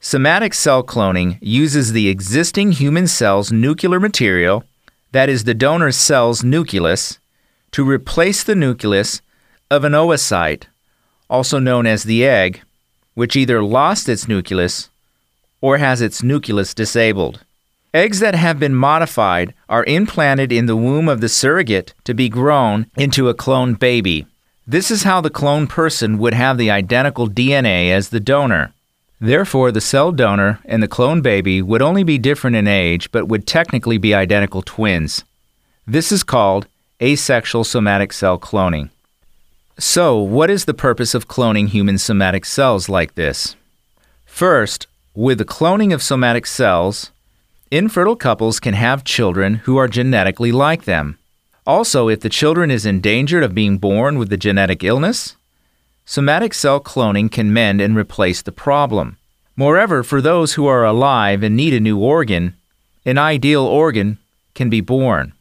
Somatic 0.01 0.53
cell 0.53 0.81
cloning 0.81 1.37
uses 1.41 1.91
the 1.91 2.07
existing 2.07 2.71
human 2.71 3.05
cell's 3.05 3.51
nuclear 3.51 3.99
material, 3.99 4.63
that 5.11 5.27
is, 5.27 5.43
the 5.43 5.53
donor 5.53 5.91
cell's 5.91 6.41
nucleus, 6.41 7.19
to 7.71 7.83
replace 7.83 8.41
the 8.41 8.55
nucleus 8.55 9.21
of 9.71 9.83
an 9.83 9.93
oocyte, 9.93 10.63
also 11.29 11.59
known 11.59 11.85
as 11.85 12.03
the 12.03 12.25
egg, 12.25 12.61
which 13.13 13.35
either 13.35 13.63
lost 13.63 14.09
its 14.09 14.27
nucleus 14.27 14.89
or 15.61 15.77
has 15.77 16.01
its 16.01 16.23
nucleus 16.23 16.73
disabled. 16.73 17.43
Eggs 17.93 18.19
that 18.19 18.35
have 18.35 18.59
been 18.59 18.73
modified 18.73 19.53
are 19.67 19.83
implanted 19.85 20.51
in 20.51 20.67
the 20.67 20.75
womb 20.75 21.09
of 21.09 21.21
the 21.21 21.29
surrogate 21.29 21.93
to 22.03 22.13
be 22.13 22.29
grown 22.29 22.85
into 22.97 23.29
a 23.29 23.33
cloned 23.33 23.79
baby. 23.79 24.25
This 24.65 24.91
is 24.91 25.03
how 25.03 25.21
the 25.21 25.31
cloned 25.31 25.69
person 25.69 26.19
would 26.19 26.33
have 26.33 26.57
the 26.57 26.69
identical 26.69 27.27
DNA 27.27 27.89
as 27.91 28.09
the 28.09 28.19
donor. 28.19 28.73
Therefore, 29.19 29.71
the 29.71 29.81
cell 29.81 30.11
donor 30.11 30.59
and 30.65 30.81
the 30.81 30.87
clone 30.87 31.21
baby 31.21 31.61
would 31.61 31.81
only 31.81 32.03
be 32.03 32.17
different 32.17 32.55
in 32.55 32.67
age 32.67 33.11
but 33.11 33.27
would 33.27 33.45
technically 33.45 33.97
be 33.97 34.13
identical 34.13 34.61
twins. 34.61 35.25
This 35.85 36.11
is 36.11 36.23
called 36.23 36.67
asexual 37.01 37.63
somatic 37.63 38.13
cell 38.13 38.39
cloning. 38.39 38.91
So, 39.79 40.17
what 40.17 40.49
is 40.49 40.65
the 40.65 40.73
purpose 40.73 41.15
of 41.15 41.29
cloning 41.29 41.69
human 41.69 41.97
somatic 41.97 42.43
cells 42.43 42.89
like 42.89 43.15
this? 43.15 43.55
First, 44.25 44.87
with 45.15 45.37
the 45.37 45.45
cloning 45.45 45.93
of 45.93 46.03
somatic 46.03 46.45
cells, 46.45 47.11
infertile 47.71 48.17
couples 48.17 48.59
can 48.59 48.73
have 48.73 49.05
children 49.05 49.55
who 49.63 49.77
are 49.77 49.87
genetically 49.87 50.51
like 50.51 50.83
them. 50.83 51.17
Also, 51.65 52.09
if 52.09 52.19
the 52.19 52.27
children 52.27 52.69
is 52.69 52.85
in 52.85 52.99
danger 52.99 53.41
of 53.41 53.55
being 53.55 53.77
born 53.77 54.19
with 54.19 54.27
the 54.27 54.35
genetic 54.35 54.83
illness, 54.83 55.37
somatic 56.03 56.53
cell 56.53 56.81
cloning 56.81 57.31
can 57.31 57.53
mend 57.53 57.79
and 57.79 57.95
replace 57.95 58.41
the 58.41 58.51
problem. 58.51 59.17
Moreover, 59.55 60.03
for 60.03 60.19
those 60.19 60.55
who 60.55 60.67
are 60.67 60.83
alive 60.83 61.41
and 61.41 61.55
need 61.55 61.73
a 61.73 61.79
new 61.79 61.97
organ, 61.97 62.53
an 63.05 63.17
ideal 63.17 63.63
organ 63.63 64.17
can 64.55 64.69
be 64.69 64.81
born. 64.81 65.31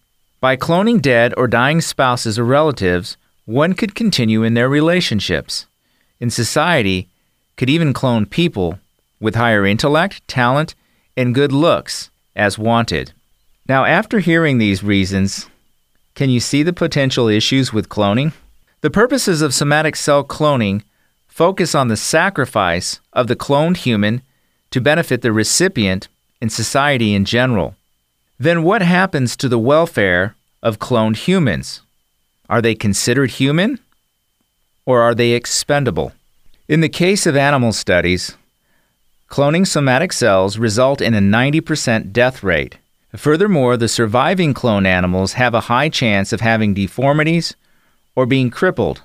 By 0.41 0.57
cloning 0.57 1.03
dead 1.03 1.35
or 1.37 1.49
dying 1.49 1.81
spouses 1.81 2.39
or 2.39 2.45
relatives, 2.45 3.17
one 3.49 3.73
could 3.73 3.95
continue 3.95 4.43
in 4.43 4.53
their 4.53 4.69
relationships. 4.69 5.67
In 6.21 6.29
society, 6.29 7.09
could 7.57 7.71
even 7.71 7.95
clone 7.95 8.27
people 8.27 8.79
with 9.21 9.37
higher 9.37 9.65
intellect, 9.65 10.21
talent, 10.29 10.75
and 11.17 11.35
good 11.35 11.51
looks 11.51 12.11
as 12.37 12.59
wanted. 12.59 13.15
Now, 13.67 13.87
after 13.87 14.19
hearing 14.19 14.59
these 14.59 14.85
reasons, 14.85 15.49
can 16.15 16.29
you 16.29 16.41
see 16.41 16.63
the 16.63 16.75
potential 16.75 17.27
issues 17.27 17.73
with 17.73 17.89
cloning? 17.89 18.35
The 18.83 18.91
purposes 18.91 19.41
of 19.41 19.55
somatic 19.55 19.97
cell 19.97 20.25
cloning 20.25 20.83
focus 21.27 21.75
on 21.75 21.89
the 21.89 21.97
sacrifice 21.97 23.01
of 23.15 23.29
the 23.29 23.37
cloned 23.37 23.79
human 23.79 24.21
to 24.73 24.81
benefit 24.83 25.23
the 25.23 25.33
recipient 25.33 26.09
and 26.43 26.53
society 26.53 27.15
in 27.15 27.25
general. 27.25 27.77
Then 28.39 28.63
what 28.63 28.83
happens 28.83 29.39
to 29.39 29.49
the 29.49 29.59
welfare 29.59 30.37
of 30.63 30.79
cloned 30.79 31.17
humans? 31.17 31.81
Are 32.49 32.63
they 32.63 32.75
considered 32.75 33.33
human? 33.33 33.79
or 34.89 35.03
are 35.03 35.15
they 35.15 35.33
expendable? 35.33 36.13
In 36.67 36.81
the 36.81 36.89
case 36.89 37.27
of 37.27 37.37
animal 37.37 37.75
studies, 37.75 38.39
cloning 39.29 39.67
somatic 39.67 40.15
cells 40.15 40.57
result 40.57 41.03
in 41.03 41.13
a 41.13 41.21
90% 41.21 42.11
death 42.11 42.43
rate. 42.43 42.79
Furthermore, 43.15 43.77
the 43.77 43.87
surviving 43.87 44.55
clone 44.55 44.87
animals 44.87 45.35
have 45.35 45.53
a 45.53 45.69
high 45.69 45.91
chance 45.91 46.33
of 46.33 46.41
having 46.41 46.73
deformities 46.73 47.55
or 48.17 48.25
being 48.25 48.49
crippled. 48.49 49.03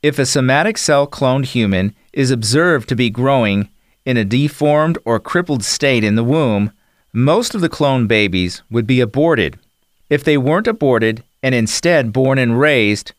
If 0.00 0.16
a 0.16 0.26
somatic 0.26 0.78
cell 0.78 1.08
cloned 1.08 1.46
human 1.46 1.92
is 2.12 2.30
observed 2.30 2.88
to 2.88 2.94
be 2.94 3.10
growing 3.10 3.70
in 4.04 4.16
a 4.16 4.24
deformed 4.24 4.96
or 5.04 5.18
crippled 5.18 5.64
state 5.64 6.04
in 6.04 6.14
the 6.14 6.22
womb, 6.22 6.70
most 7.12 7.56
of 7.56 7.62
the 7.62 7.68
cloned 7.68 8.06
babies 8.06 8.62
would 8.70 8.86
be 8.86 9.00
aborted. 9.00 9.58
If 10.08 10.22
they 10.22 10.38
weren't 10.38 10.68
aborted 10.68 11.24
and 11.42 11.54
instead 11.54 12.12
born 12.12 12.38
and 12.38 12.58
raised, 12.58 13.12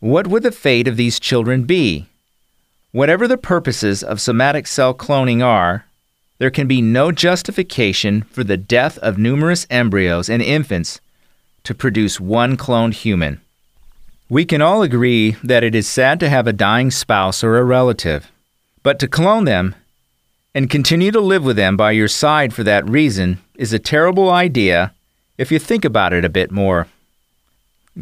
what 0.00 0.26
would 0.26 0.42
the 0.42 0.52
fate 0.52 0.88
of 0.88 0.96
these 0.96 1.20
children 1.20 1.64
be? 1.64 2.06
Whatever 2.92 3.28
the 3.28 3.38
purposes 3.38 4.02
of 4.02 4.20
somatic 4.20 4.66
cell 4.66 4.94
cloning 4.94 5.44
are, 5.44 5.84
there 6.38 6.50
can 6.50 6.66
be 6.66 6.82
no 6.82 7.12
justification 7.12 8.22
for 8.22 8.44
the 8.44 8.56
death 8.56 8.98
of 8.98 9.18
numerous 9.18 9.66
embryos 9.70 10.28
and 10.28 10.42
infants 10.42 11.00
to 11.64 11.74
produce 11.74 12.20
one 12.20 12.56
cloned 12.56 12.94
human. 12.94 13.40
We 14.28 14.44
can 14.44 14.60
all 14.60 14.82
agree 14.82 15.32
that 15.42 15.64
it 15.64 15.74
is 15.74 15.88
sad 15.88 16.20
to 16.20 16.28
have 16.28 16.46
a 16.46 16.52
dying 16.52 16.90
spouse 16.90 17.42
or 17.42 17.56
a 17.56 17.64
relative, 17.64 18.30
but 18.82 18.98
to 18.98 19.08
clone 19.08 19.44
them 19.44 19.74
and 20.54 20.70
continue 20.70 21.10
to 21.10 21.20
live 21.20 21.44
with 21.44 21.56
them 21.56 21.76
by 21.76 21.92
your 21.92 22.08
side 22.08 22.52
for 22.52 22.64
that 22.64 22.88
reason 22.88 23.38
is 23.56 23.72
a 23.72 23.78
terrible 23.78 24.30
idea 24.30 24.94
if 25.38 25.52
you 25.52 25.58
think 25.58 25.84
about 25.84 26.12
it 26.12 26.24
a 26.24 26.30
bit 26.30 26.50
more. 26.50 26.86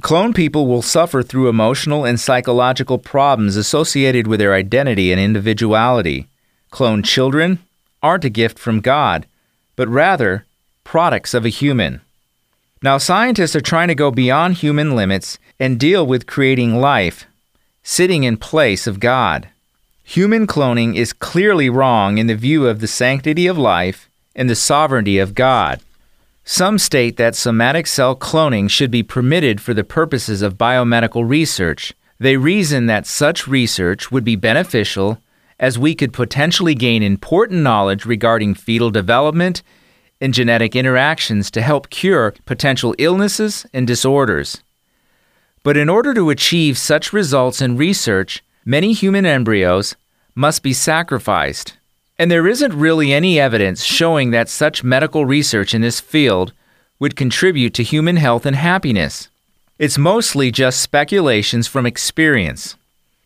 Clone 0.01 0.32
people 0.32 0.66
will 0.66 0.82
suffer 0.82 1.22
through 1.22 1.49
emotional 1.49 2.05
and 2.05 2.18
psychological 2.18 2.99
problems 2.99 3.55
associated 3.55 4.26
with 4.26 4.40
their 4.40 4.53
identity 4.53 5.12
and 5.12 5.20
individuality. 5.20 6.26
Clone 6.70 7.03
children 7.03 7.61
aren't 8.03 8.24
a 8.24 8.30
gift 8.30 8.59
from 8.59 8.80
God, 8.80 9.26
but 9.76 9.88
rather 9.88 10.47
products 10.82 11.32
of 11.32 11.45
a 11.45 11.49
human. 11.49 12.01
Now, 12.82 12.99
scientists 12.99 13.55
are 13.55 13.61
trying 13.61 13.88
to 13.88 13.95
go 13.95 14.11
beyond 14.11 14.55
human 14.55 14.97
limits 14.97 15.38
and 15.61 15.78
deal 15.78 16.05
with 16.05 16.26
creating 16.26 16.74
life, 16.74 17.26
sitting 17.84 18.24
in 18.24 18.36
place 18.36 18.88
of 18.88 18.99
God. 18.99 19.49
Human 20.03 20.47
cloning 20.47 20.97
is 20.97 21.12
clearly 21.12 21.70
wrong 21.70 22.18
in 22.18 22.26
the 22.26 22.34
view 22.34 22.66
of 22.66 22.80
the 22.80 22.88
sanctity 22.88 23.47
of 23.47 23.57
life 23.57 24.11
and 24.34 24.51
the 24.51 24.57
sovereignty 24.57 25.18
of 25.18 25.34
God. 25.34 25.80
Some 26.47 26.78
state 26.78 27.16
that 27.16 27.34
somatic 27.34 27.86
cell 27.86 28.14
cloning 28.14 28.68
should 28.68 28.90
be 28.90 29.03
permitted 29.03 29.62
for 29.62 29.72
the 29.72 29.82
purposes 29.82 30.42
of 30.42 30.59
biomedical 30.59 31.26
research. 31.26 31.95
They 32.18 32.36
reason 32.36 32.84
that 32.86 33.07
such 33.07 33.49
research 33.49 34.12
would 34.12 34.24
be 34.24 34.36
beneficial 34.36 35.18
as 35.59 35.78
we 35.78 35.95
could 35.95 36.12
potentially 36.12 36.74
gain 36.74 37.03
important 37.03 37.62
knowledge 37.62 38.05
regarding 38.05 38.55
fetal 38.55 38.90
development 38.90 39.62
and 40.20 40.34
genetic 40.34 40.76
interactions 40.76 41.51
to 41.51 41.62
help 41.62 41.88
cure 41.88 42.34
potential 42.45 42.95
illnesses 42.99 43.64
and 43.72 43.86
disorders. 43.86 44.62
But 45.62 45.78
in 45.78 45.88
order 45.88 46.12
to 46.12 46.28
achieve 46.28 46.76
such 46.76 47.14
results 47.14 47.62
in 47.62 47.78
research, 47.78 48.45
many 48.66 48.92
human 48.92 49.24
embryos 49.24 49.97
must 50.34 50.62
be 50.62 50.74
sacrificed. 50.74 51.78
And 52.19 52.31
there 52.31 52.47
isn't 52.47 52.73
really 52.73 53.12
any 53.12 53.41
evidence 53.41 53.83
showing 53.83 54.31
that 54.31 54.49
such 54.49 54.85
medical 54.85 55.27
research 55.27 55.75
in 55.75 55.81
this 55.81 55.99
field 56.01 56.53
would 57.01 57.17
contribute 57.17 57.75
to 57.75 57.83
human 57.83 58.17
health 58.17 58.47
and 58.47 58.55
happiness. 58.55 59.29
It's 59.79 59.99
mostly 59.99 60.53
just 60.53 60.81
speculations 60.81 61.67
from 61.67 61.87
experience. 61.87 62.77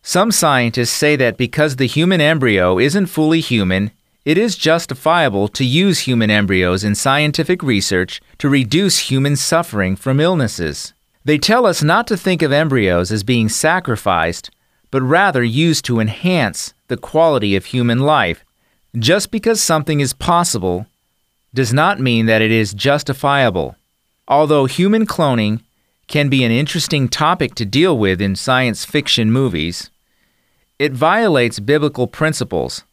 Some 0.02 0.32
scientists 0.32 0.90
say 0.90 1.16
that 1.16 1.36
because 1.36 1.76
the 1.76 1.86
human 1.86 2.22
embryo 2.22 2.78
isn't 2.78 3.06
fully 3.06 3.40
human, 3.40 3.90
it 4.24 4.38
is 4.38 4.56
justifiable 4.56 5.48
to 5.48 5.64
use 5.64 6.00
human 6.00 6.30
embryos 6.30 6.82
in 6.82 6.94
scientific 6.94 7.62
research 7.62 8.22
to 8.38 8.48
reduce 8.48 9.10
human 9.10 9.36
suffering 9.36 9.96
from 9.96 10.18
illnesses. 10.18 10.94
They 11.26 11.36
tell 11.36 11.66
us 11.66 11.82
not 11.82 12.06
to 12.06 12.16
think 12.16 12.40
of 12.40 12.52
embryos 12.52 13.12
as 13.12 13.22
being 13.22 13.50
sacrificed, 13.50 14.50
but 14.90 15.02
rather 15.02 15.44
used 15.44 15.84
to 15.84 16.00
enhance 16.00 16.72
the 16.86 16.96
quality 16.96 17.54
of 17.54 17.66
human 17.66 17.98
life 17.98 18.44
just 18.96 19.30
because 19.30 19.60
something 19.60 20.00
is 20.00 20.12
possible 20.12 20.86
does 21.54 21.72
not 21.72 22.00
mean 22.00 22.26
that 22.26 22.42
it 22.42 22.50
is 22.50 22.74
justifiable. 22.74 23.76
Although 24.26 24.66
human 24.66 25.06
cloning 25.06 25.62
can 26.06 26.28
be 26.28 26.44
an 26.44 26.52
interesting 26.52 27.08
topic 27.08 27.54
to 27.56 27.64
deal 27.64 27.96
with 27.98 28.20
in 28.20 28.36
science 28.36 28.84
fiction 28.84 29.30
movies, 29.30 29.90
it 30.78 30.92
violates 30.92 31.60
biblical 31.60 32.06
principles. 32.06 32.84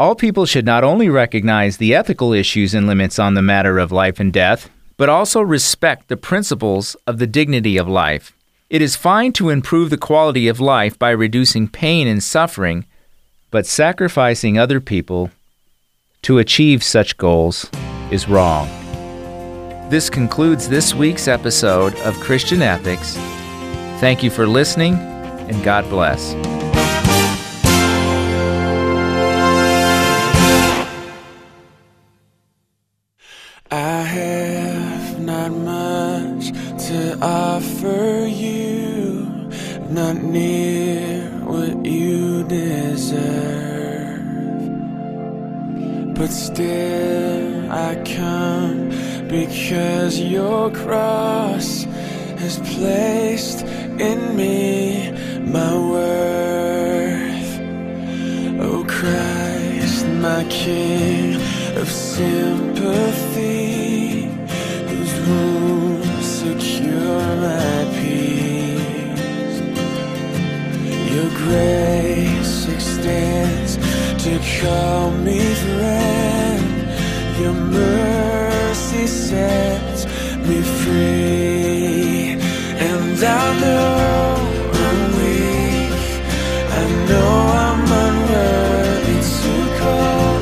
All 0.00 0.14
people 0.14 0.46
should 0.46 0.64
not 0.64 0.84
only 0.84 1.08
recognize 1.08 1.76
the 1.76 1.94
ethical 1.94 2.32
issues 2.32 2.74
and 2.74 2.86
limits 2.86 3.18
on 3.18 3.34
the 3.34 3.42
matter 3.42 3.78
of 3.78 3.92
life 3.92 4.20
and 4.20 4.32
death, 4.32 4.70
but 4.96 5.08
also 5.08 5.40
respect 5.40 6.08
the 6.08 6.16
principles 6.16 6.96
of 7.06 7.18
the 7.18 7.26
dignity 7.26 7.76
of 7.76 7.88
life. 7.88 8.32
It 8.70 8.82
is 8.82 8.96
fine 8.96 9.32
to 9.34 9.50
improve 9.50 9.90
the 9.90 9.96
quality 9.96 10.46
of 10.48 10.60
life 10.60 10.98
by 10.98 11.10
reducing 11.10 11.68
pain 11.68 12.06
and 12.06 12.22
suffering 12.22 12.84
but 13.50 13.66
sacrificing 13.66 14.58
other 14.58 14.80
people 14.80 15.30
to 16.22 16.38
achieve 16.38 16.82
such 16.82 17.16
goals 17.16 17.70
is 18.10 18.28
wrong. 18.28 18.68
This 19.88 20.10
concludes 20.10 20.68
this 20.68 20.94
week's 20.94 21.28
episode 21.28 21.94
of 22.00 22.18
Christian 22.20 22.60
Ethics. 22.60 23.14
Thank 24.00 24.22
you 24.22 24.30
for 24.30 24.46
listening, 24.46 24.94
and 24.94 25.64
God 25.64 25.88
bless. 25.88 26.34
I 33.70 34.02
have 34.02 35.20
not 35.20 35.52
much 35.52 36.52
to 36.88 37.18
offer 37.22 38.26
you, 38.26 39.50
not 39.90 40.16
near 40.16 41.17
what 41.58 41.84
you 41.84 42.44
deserve. 42.44 44.22
But 46.14 46.30
still, 46.30 47.72
I 47.72 47.94
come 48.04 48.90
because 49.28 50.20
your 50.20 50.70
cross 50.70 51.84
has 52.42 52.58
placed 52.74 53.62
in 54.08 54.36
me 54.36 55.10
my 55.56 55.74
worth. 55.94 57.52
Oh 58.66 58.84
Christ, 58.96 60.06
my 60.26 60.44
King 60.48 61.34
of 61.76 61.88
sympathy, 61.90 63.48
whose 64.90 65.14
wounds 65.28 66.26
secure 66.42 67.36
my 67.46 67.84
peace. 67.94 68.07
Grace 71.48 72.68
extends 72.68 73.72
to 74.24 74.32
call 74.60 75.10
me 75.26 75.40
friend. 75.64 76.66
Your 77.40 77.54
mercy 77.54 79.06
sets 79.06 80.00
me 80.46 80.58
free, 80.82 82.36
and 82.88 83.18
I 83.40 83.46
know 83.62 83.90
I'm 84.86 85.00
weak. 85.18 85.92
I 86.80 86.84
know 87.08 87.32
I'm 87.64 87.82
unworthy 88.06 89.20
to 89.40 89.54
call 89.80 90.36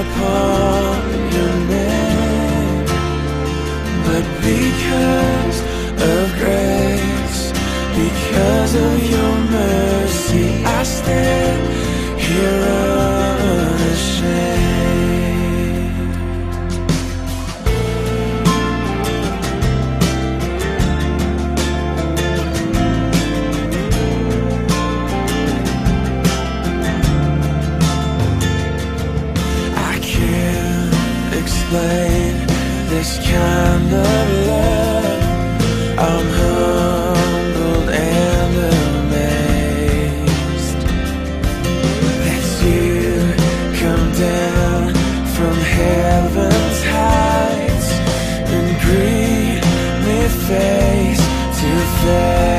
upon 0.00 0.96
your 1.36 1.54
name, 1.76 2.84
but 4.06 4.24
because 4.50 5.58
of 6.12 6.24
grace, 6.42 7.42
because 8.02 8.72
of 8.86 8.96
your 9.14 9.34
mercy, 9.54 9.95
I 10.78 10.82
stand 10.82 12.20
here 12.20 12.60
unashamed. 12.76 13.96
I 29.76 29.98
can't 30.02 31.34
explain 31.42 32.46
this 32.90 33.18
kind 33.26 33.92
of 33.94 34.46
love. 34.46 34.75
Me 52.06 52.55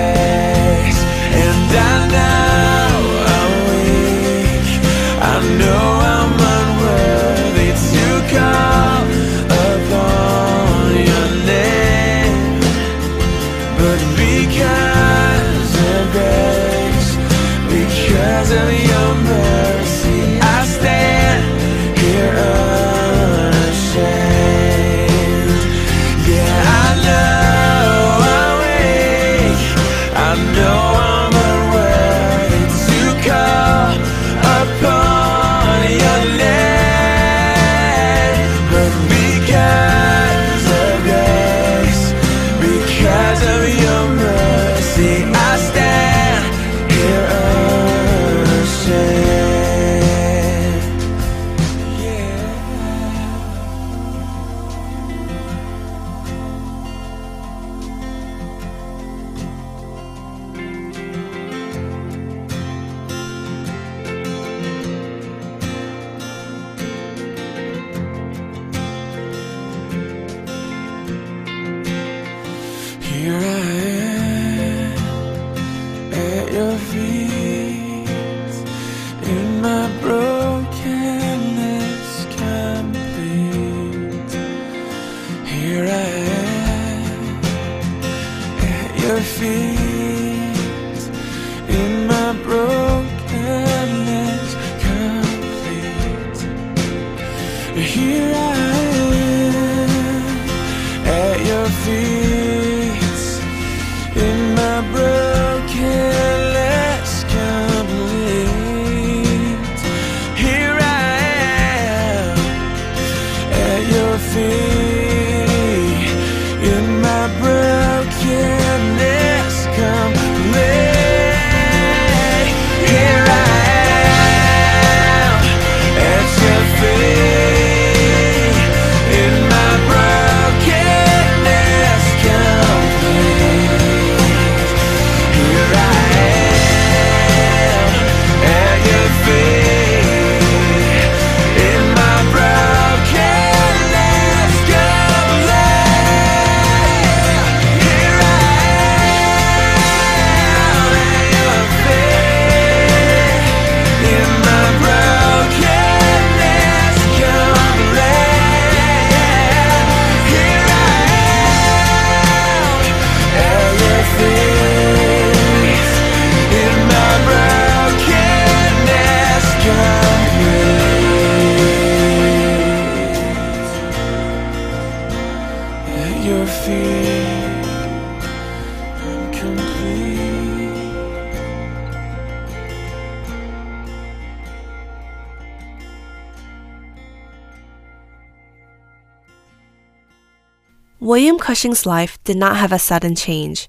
Cushing's 191.58 191.88
life 191.88 192.24
did 192.24 192.38
not 192.38 192.58
have 192.58 192.72
a 192.72 192.78
sudden 192.78 193.16
change, 193.16 193.68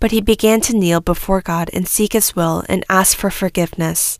but 0.00 0.12
he 0.12 0.22
began 0.22 0.62
to 0.62 0.74
kneel 0.74 1.02
before 1.02 1.42
God 1.42 1.68
and 1.70 1.86
seek 1.86 2.14
His 2.14 2.34
will 2.34 2.64
and 2.70 2.86
ask 2.88 3.18
for 3.18 3.28
forgiveness. 3.28 4.18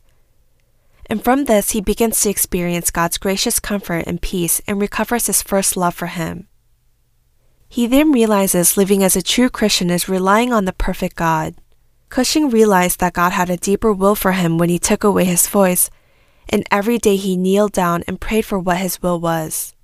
And 1.07 1.25
from 1.25 1.47
this, 1.47 1.71
he 1.71 1.81
begins 1.81 2.21
to 2.21 2.29
experience 2.29 2.91
God's 2.91 3.17
gracious 3.17 3.59
comfort 3.59 4.05
and 4.07 4.21
peace 4.21 4.61
and 4.67 4.79
recovers 4.79 5.25
his 5.25 5.41
first 5.41 5.75
love 5.75 5.95
for 5.95 6.09
Him. 6.09 6.49
He 7.67 7.87
then 7.87 8.13
realizes 8.13 8.77
living 8.77 9.03
as 9.03 9.17
a 9.17 9.23
true 9.23 9.49
Christian 9.49 9.89
is 9.89 10.07
relying 10.07 10.53
on 10.53 10.67
the 10.67 10.75
perfect 10.75 11.17
God. 11.17 11.55
Cushing 12.11 12.51
realized 12.51 13.01
that 13.01 13.15
God 13.15 13.33
had 13.33 13.49
a 13.49 13.57
deeper 13.57 13.91
will 13.91 14.15
for 14.15 14.33
him 14.33 14.59
when 14.59 14.69
he 14.69 14.79
took 14.79 15.03
away 15.03 15.25
his 15.25 15.49
voice, 15.49 15.89
and 16.51 16.63
every 16.71 16.99
day 16.99 17.17
he 17.17 17.39
kneeled 17.39 17.73
down 17.73 18.05
and 18.07 18.21
prayed 18.21 18.45
for 18.45 18.59
what 18.59 18.77
his 18.85 19.01
will 19.01 19.19
was. 19.19 19.75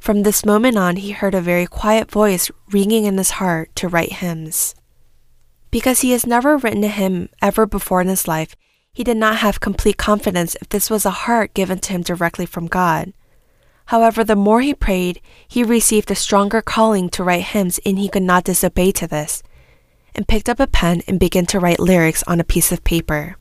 From 0.00 0.22
this 0.22 0.46
moment 0.46 0.78
on, 0.78 0.96
he 0.96 1.10
heard 1.10 1.34
a 1.34 1.42
very 1.42 1.66
quiet 1.66 2.10
voice 2.10 2.50
ringing 2.72 3.04
in 3.04 3.18
his 3.18 3.32
heart 3.32 3.76
to 3.76 3.86
write 3.86 4.14
hymns. 4.14 4.74
Because 5.70 6.00
he 6.00 6.12
has 6.12 6.26
never 6.26 6.56
written 6.56 6.82
a 6.82 6.88
hymn 6.88 7.28
ever 7.42 7.66
before 7.66 8.00
in 8.00 8.08
his 8.08 8.26
life, 8.26 8.56
he 8.94 9.04
did 9.04 9.18
not 9.18 9.36
have 9.36 9.60
complete 9.60 9.98
confidence 9.98 10.56
if 10.60 10.70
this 10.70 10.88
was 10.88 11.04
a 11.04 11.10
heart 11.10 11.52
given 11.52 11.78
to 11.80 11.92
him 11.92 12.02
directly 12.02 12.46
from 12.46 12.66
God. 12.66 13.12
However, 13.86 14.24
the 14.24 14.34
more 14.34 14.62
he 14.62 14.72
prayed, 14.72 15.20
he 15.46 15.62
received 15.62 16.10
a 16.10 16.14
stronger 16.14 16.62
calling 16.62 17.10
to 17.10 17.22
write 17.22 17.52
hymns, 17.52 17.78
and 17.84 17.98
he 17.98 18.08
could 18.08 18.22
not 18.22 18.44
disobey 18.44 18.92
to 18.92 19.06
this, 19.06 19.42
and 20.14 20.26
picked 20.26 20.48
up 20.48 20.60
a 20.60 20.66
pen 20.66 21.02
and 21.08 21.20
began 21.20 21.44
to 21.46 21.60
write 21.60 21.78
lyrics 21.78 22.24
on 22.26 22.40
a 22.40 22.44
piece 22.44 22.72
of 22.72 22.84
paper. 22.84 23.36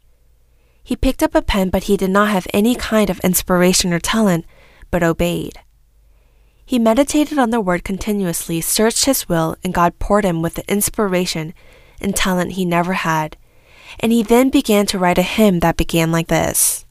He 0.84 0.98
picked 0.98 1.24
up 1.24 1.36
a 1.36 1.42
pen, 1.42 1.70
but 1.70 1.84
he 1.84 1.96
did 1.96 2.10
not 2.10 2.30
have 2.30 2.48
any 2.54 2.76
kind 2.76 3.10
of 3.10 3.20
inspiration 3.20 3.94
or 3.94 4.00
talent, 4.00 4.46
but 4.92 5.04
obeyed. 5.04 5.60
He 6.70 6.78
meditated 6.78 7.40
on 7.40 7.50
the 7.50 7.60
word 7.60 7.84
continuously, 7.84 8.62
searched 8.62 9.06
his 9.06 9.28
will, 9.28 9.56
and 9.64 9.74
God 9.74 9.98
poured 9.98 10.24
him 10.24 10.44
with 10.44 10.54
the 10.54 10.72
inspiration 10.72 11.56
and 12.00 12.16
talent 12.16 12.52
he 12.52 12.64
never 12.64 12.94
had. 12.94 13.38
And 14.00 14.12
he 14.12 14.22
then 14.22 14.52
began 14.52 14.86
to 14.86 15.00
write 15.00 15.18
a 15.18 15.24
hymn 15.24 15.62
that 15.62 15.78
began 15.78 16.12
like 16.12 16.28
this 16.28 16.86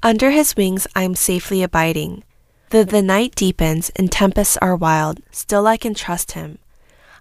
Under 0.00 0.30
his 0.30 0.54
wings 0.54 0.86
I 0.94 1.02
am 1.02 1.16
safely 1.16 1.60
abiding. 1.60 2.22
Though 2.70 2.84
the 2.84 3.02
night 3.02 3.34
deepens 3.34 3.90
and 3.96 4.12
tempests 4.12 4.56
are 4.58 4.76
wild, 4.76 5.18
still 5.32 5.66
I 5.66 5.76
can 5.76 5.94
trust 5.94 6.38
him. 6.38 6.58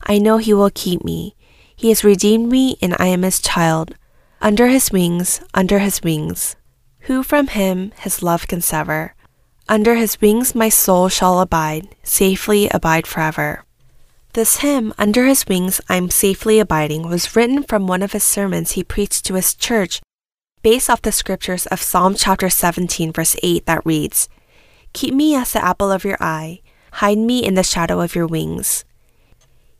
I 0.03 0.19
know 0.19 0.37
he 0.37 0.53
will 0.53 0.69
keep 0.69 1.03
me. 1.03 1.35
He 1.75 1.89
has 1.89 2.03
redeemed 2.03 2.51
me, 2.51 2.77
and 2.83 2.95
I 2.99 3.07
am 3.07 3.23
his 3.23 3.41
child. 3.41 3.95
Under 4.43 4.67
his 4.67 4.91
wings, 4.91 5.41
under 5.55 5.79
his 5.79 6.03
wings. 6.03 6.55
Who 7.07 7.23
from 7.23 7.47
him 7.47 7.93
his 7.97 8.21
love 8.21 8.47
can 8.47 8.61
sever? 8.61 9.15
Under 9.69 9.95
his 9.95 10.19
wings 10.19 10.53
my 10.53 10.69
soul 10.69 11.07
shall 11.07 11.39
abide, 11.39 11.87
safely 12.03 12.69
abide 12.69 13.07
forever. 13.07 13.63
This 14.33 14.57
hymn, 14.57 14.93
Under 14.97 15.25
His 15.27 15.45
Wings 15.47 15.79
I'm 15.87 16.09
Safely 16.09 16.59
Abiding, 16.59 17.07
was 17.07 17.35
written 17.35 17.61
from 17.61 17.85
one 17.85 18.01
of 18.01 18.13
his 18.13 18.23
sermons 18.23 18.71
he 18.71 18.83
preached 18.83 19.25
to 19.25 19.35
his 19.35 19.53
church, 19.53 20.01
based 20.63 20.89
off 20.89 21.03
the 21.03 21.11
scriptures 21.11 21.67
of 21.67 21.83
Psalm 21.83 22.15
chapter 22.15 22.49
17, 22.49 23.13
verse 23.13 23.35
8, 23.43 23.67
that 23.67 23.85
reads, 23.85 24.27
Keep 24.91 25.13
me 25.13 25.35
as 25.35 25.53
the 25.53 25.63
apple 25.63 25.91
of 25.91 26.03
your 26.03 26.17
eye, 26.19 26.61
hide 26.93 27.19
me 27.19 27.45
in 27.45 27.53
the 27.53 27.61
shadow 27.61 28.01
of 28.01 28.15
your 28.15 28.25
wings. 28.25 28.85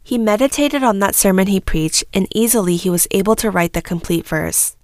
He 0.03 0.19
meditated 0.19 0.83
on 0.83 0.99
that 0.99 1.15
sermon 1.15 1.47
he 1.47 1.59
preached, 1.59 2.03
and 2.13 2.27
easily 2.35 2.75
he 2.75 2.91
was 2.91 3.07
able 3.09 3.35
to 3.37 3.49
write 3.49 3.73
the 3.73 3.81
complete 3.81 4.27
verse. 4.27 4.77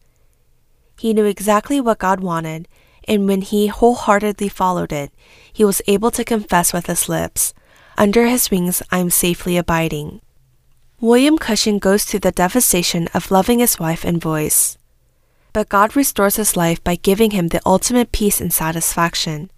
He 0.99 1.13
knew 1.13 1.25
exactly 1.25 1.79
what 1.79 1.99
God 1.99 2.21
wanted, 2.21 2.67
and 3.07 3.27
when 3.27 3.41
he 3.41 3.67
wholeheartedly 3.67 4.49
followed 4.49 4.91
it, 4.91 5.11
he 5.51 5.65
was 5.65 5.81
able 5.87 6.11
to 6.11 6.23
confess 6.23 6.73
with 6.73 6.87
his 6.87 7.09
lips, 7.09 7.53
Under 7.97 8.27
his 8.27 8.49
wings 8.49 8.81
I 8.91 8.99
am 8.99 9.09
safely 9.09 9.57
abiding. 9.57 10.21
William 11.01 11.37
Cushing 11.37 11.79
goes 11.79 12.03
through 12.03 12.21
the 12.21 12.31
devastation 12.31 13.07
of 13.13 13.31
loving 13.31 13.59
his 13.59 13.79
wife 13.79 14.03
and 14.03 14.21
voice. 14.21 14.77
But 15.53 15.69
God 15.69 15.95
restores 15.95 16.35
his 16.35 16.55
life 16.55 16.83
by 16.83 16.95
giving 16.95 17.31
him 17.31 17.47
the 17.47 17.61
ultimate 17.65 18.11
peace 18.11 18.39
and 18.39 18.53
satisfaction. 18.53 19.49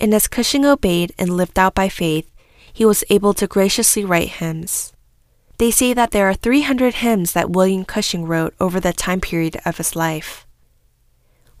And 0.00 0.14
as 0.14 0.28
Cushing 0.28 0.64
obeyed 0.64 1.12
and 1.18 1.36
lived 1.36 1.58
out 1.58 1.74
by 1.74 1.88
faith, 1.88 2.30
he 2.72 2.84
was 2.84 3.04
able 3.10 3.34
to 3.34 3.46
graciously 3.46 4.04
write 4.04 4.38
hymns. 4.38 4.92
They 5.58 5.72
say 5.72 5.92
that 5.92 6.12
there 6.12 6.28
are 6.28 6.34
300 6.34 6.94
hymns 6.94 7.32
that 7.32 7.50
William 7.50 7.84
Cushing 7.84 8.24
wrote 8.24 8.54
over 8.60 8.78
the 8.78 8.92
time 8.92 9.20
period 9.20 9.60
of 9.64 9.78
his 9.78 9.96
life. 9.96 10.46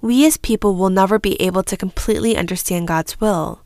We 0.00 0.26
as 0.26 0.36
people 0.36 0.74
will 0.76 0.90
never 0.90 1.18
be 1.18 1.40
able 1.40 1.62
to 1.64 1.76
completely 1.76 2.36
understand 2.36 2.88
God's 2.88 3.20
will. 3.20 3.62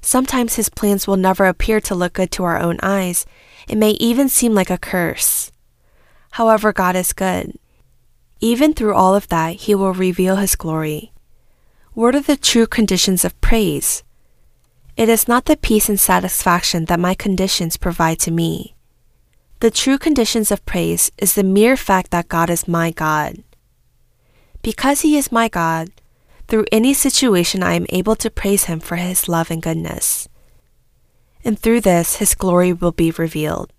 Sometimes 0.00 0.54
his 0.56 0.68
plans 0.68 1.06
will 1.06 1.16
never 1.16 1.46
appear 1.46 1.80
to 1.80 1.94
look 1.94 2.14
good 2.14 2.30
to 2.32 2.44
our 2.44 2.58
own 2.58 2.78
eyes. 2.82 3.26
It 3.68 3.78
may 3.78 3.90
even 3.92 4.28
seem 4.28 4.54
like 4.54 4.70
a 4.70 4.78
curse. 4.78 5.50
However, 6.32 6.72
God 6.72 6.96
is 6.96 7.12
good. 7.12 7.58
Even 8.40 8.74
through 8.74 8.94
all 8.94 9.14
of 9.14 9.28
that, 9.28 9.56
he 9.56 9.74
will 9.74 9.94
reveal 9.94 10.36
his 10.36 10.54
glory. 10.56 11.12
What 11.92 12.14
are 12.14 12.20
the 12.20 12.36
true 12.36 12.66
conditions 12.66 13.24
of 13.24 13.40
praise? 13.40 14.02
It 14.96 15.08
is 15.08 15.28
not 15.28 15.46
the 15.46 15.56
peace 15.56 15.88
and 15.88 15.98
satisfaction 15.98 16.86
that 16.86 17.00
my 17.00 17.14
conditions 17.14 17.76
provide 17.76 18.18
to 18.20 18.30
me. 18.30 18.74
The 19.60 19.70
true 19.70 19.96
conditions 19.96 20.52
of 20.52 20.64
praise 20.66 21.10
is 21.16 21.34
the 21.34 21.42
mere 21.42 21.76
fact 21.76 22.10
that 22.10 22.28
God 22.28 22.50
is 22.50 22.68
my 22.68 22.90
God. 22.90 23.42
Because 24.62 25.02
He 25.02 25.16
is 25.16 25.32
my 25.32 25.48
God, 25.48 25.90
through 26.48 26.66
any 26.70 26.94
situation 26.94 27.62
I 27.62 27.74
am 27.74 27.86
able 27.90 28.16
to 28.16 28.30
praise 28.30 28.64
Him 28.64 28.80
for 28.80 28.96
His 28.96 29.28
love 29.28 29.50
and 29.50 29.62
goodness. 29.62 30.28
And 31.44 31.58
through 31.58 31.82
this, 31.82 32.16
His 32.16 32.34
glory 32.34 32.72
will 32.72 32.92
be 32.92 33.10
revealed. 33.10 33.72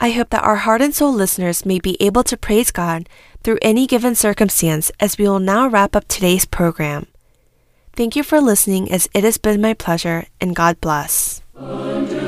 I 0.00 0.10
hope 0.10 0.30
that 0.30 0.44
our 0.44 0.56
heart 0.56 0.80
and 0.80 0.94
soul 0.94 1.12
listeners 1.12 1.66
may 1.66 1.80
be 1.80 1.96
able 2.00 2.22
to 2.24 2.36
praise 2.36 2.70
God 2.70 3.08
through 3.42 3.58
any 3.62 3.86
given 3.86 4.14
circumstance 4.14 4.92
as 5.00 5.18
we 5.18 5.26
will 5.28 5.40
now 5.40 5.66
wrap 5.66 5.96
up 5.96 6.06
today's 6.06 6.46
program. 6.46 7.06
Thank 7.94 8.14
you 8.14 8.22
for 8.22 8.40
listening 8.40 8.92
as 8.92 9.08
it 9.12 9.24
has 9.24 9.38
been 9.38 9.60
my 9.60 9.74
pleasure 9.74 10.26
and 10.40 10.54
God 10.54 10.80
bless. 10.80 11.42
Under 11.56 12.27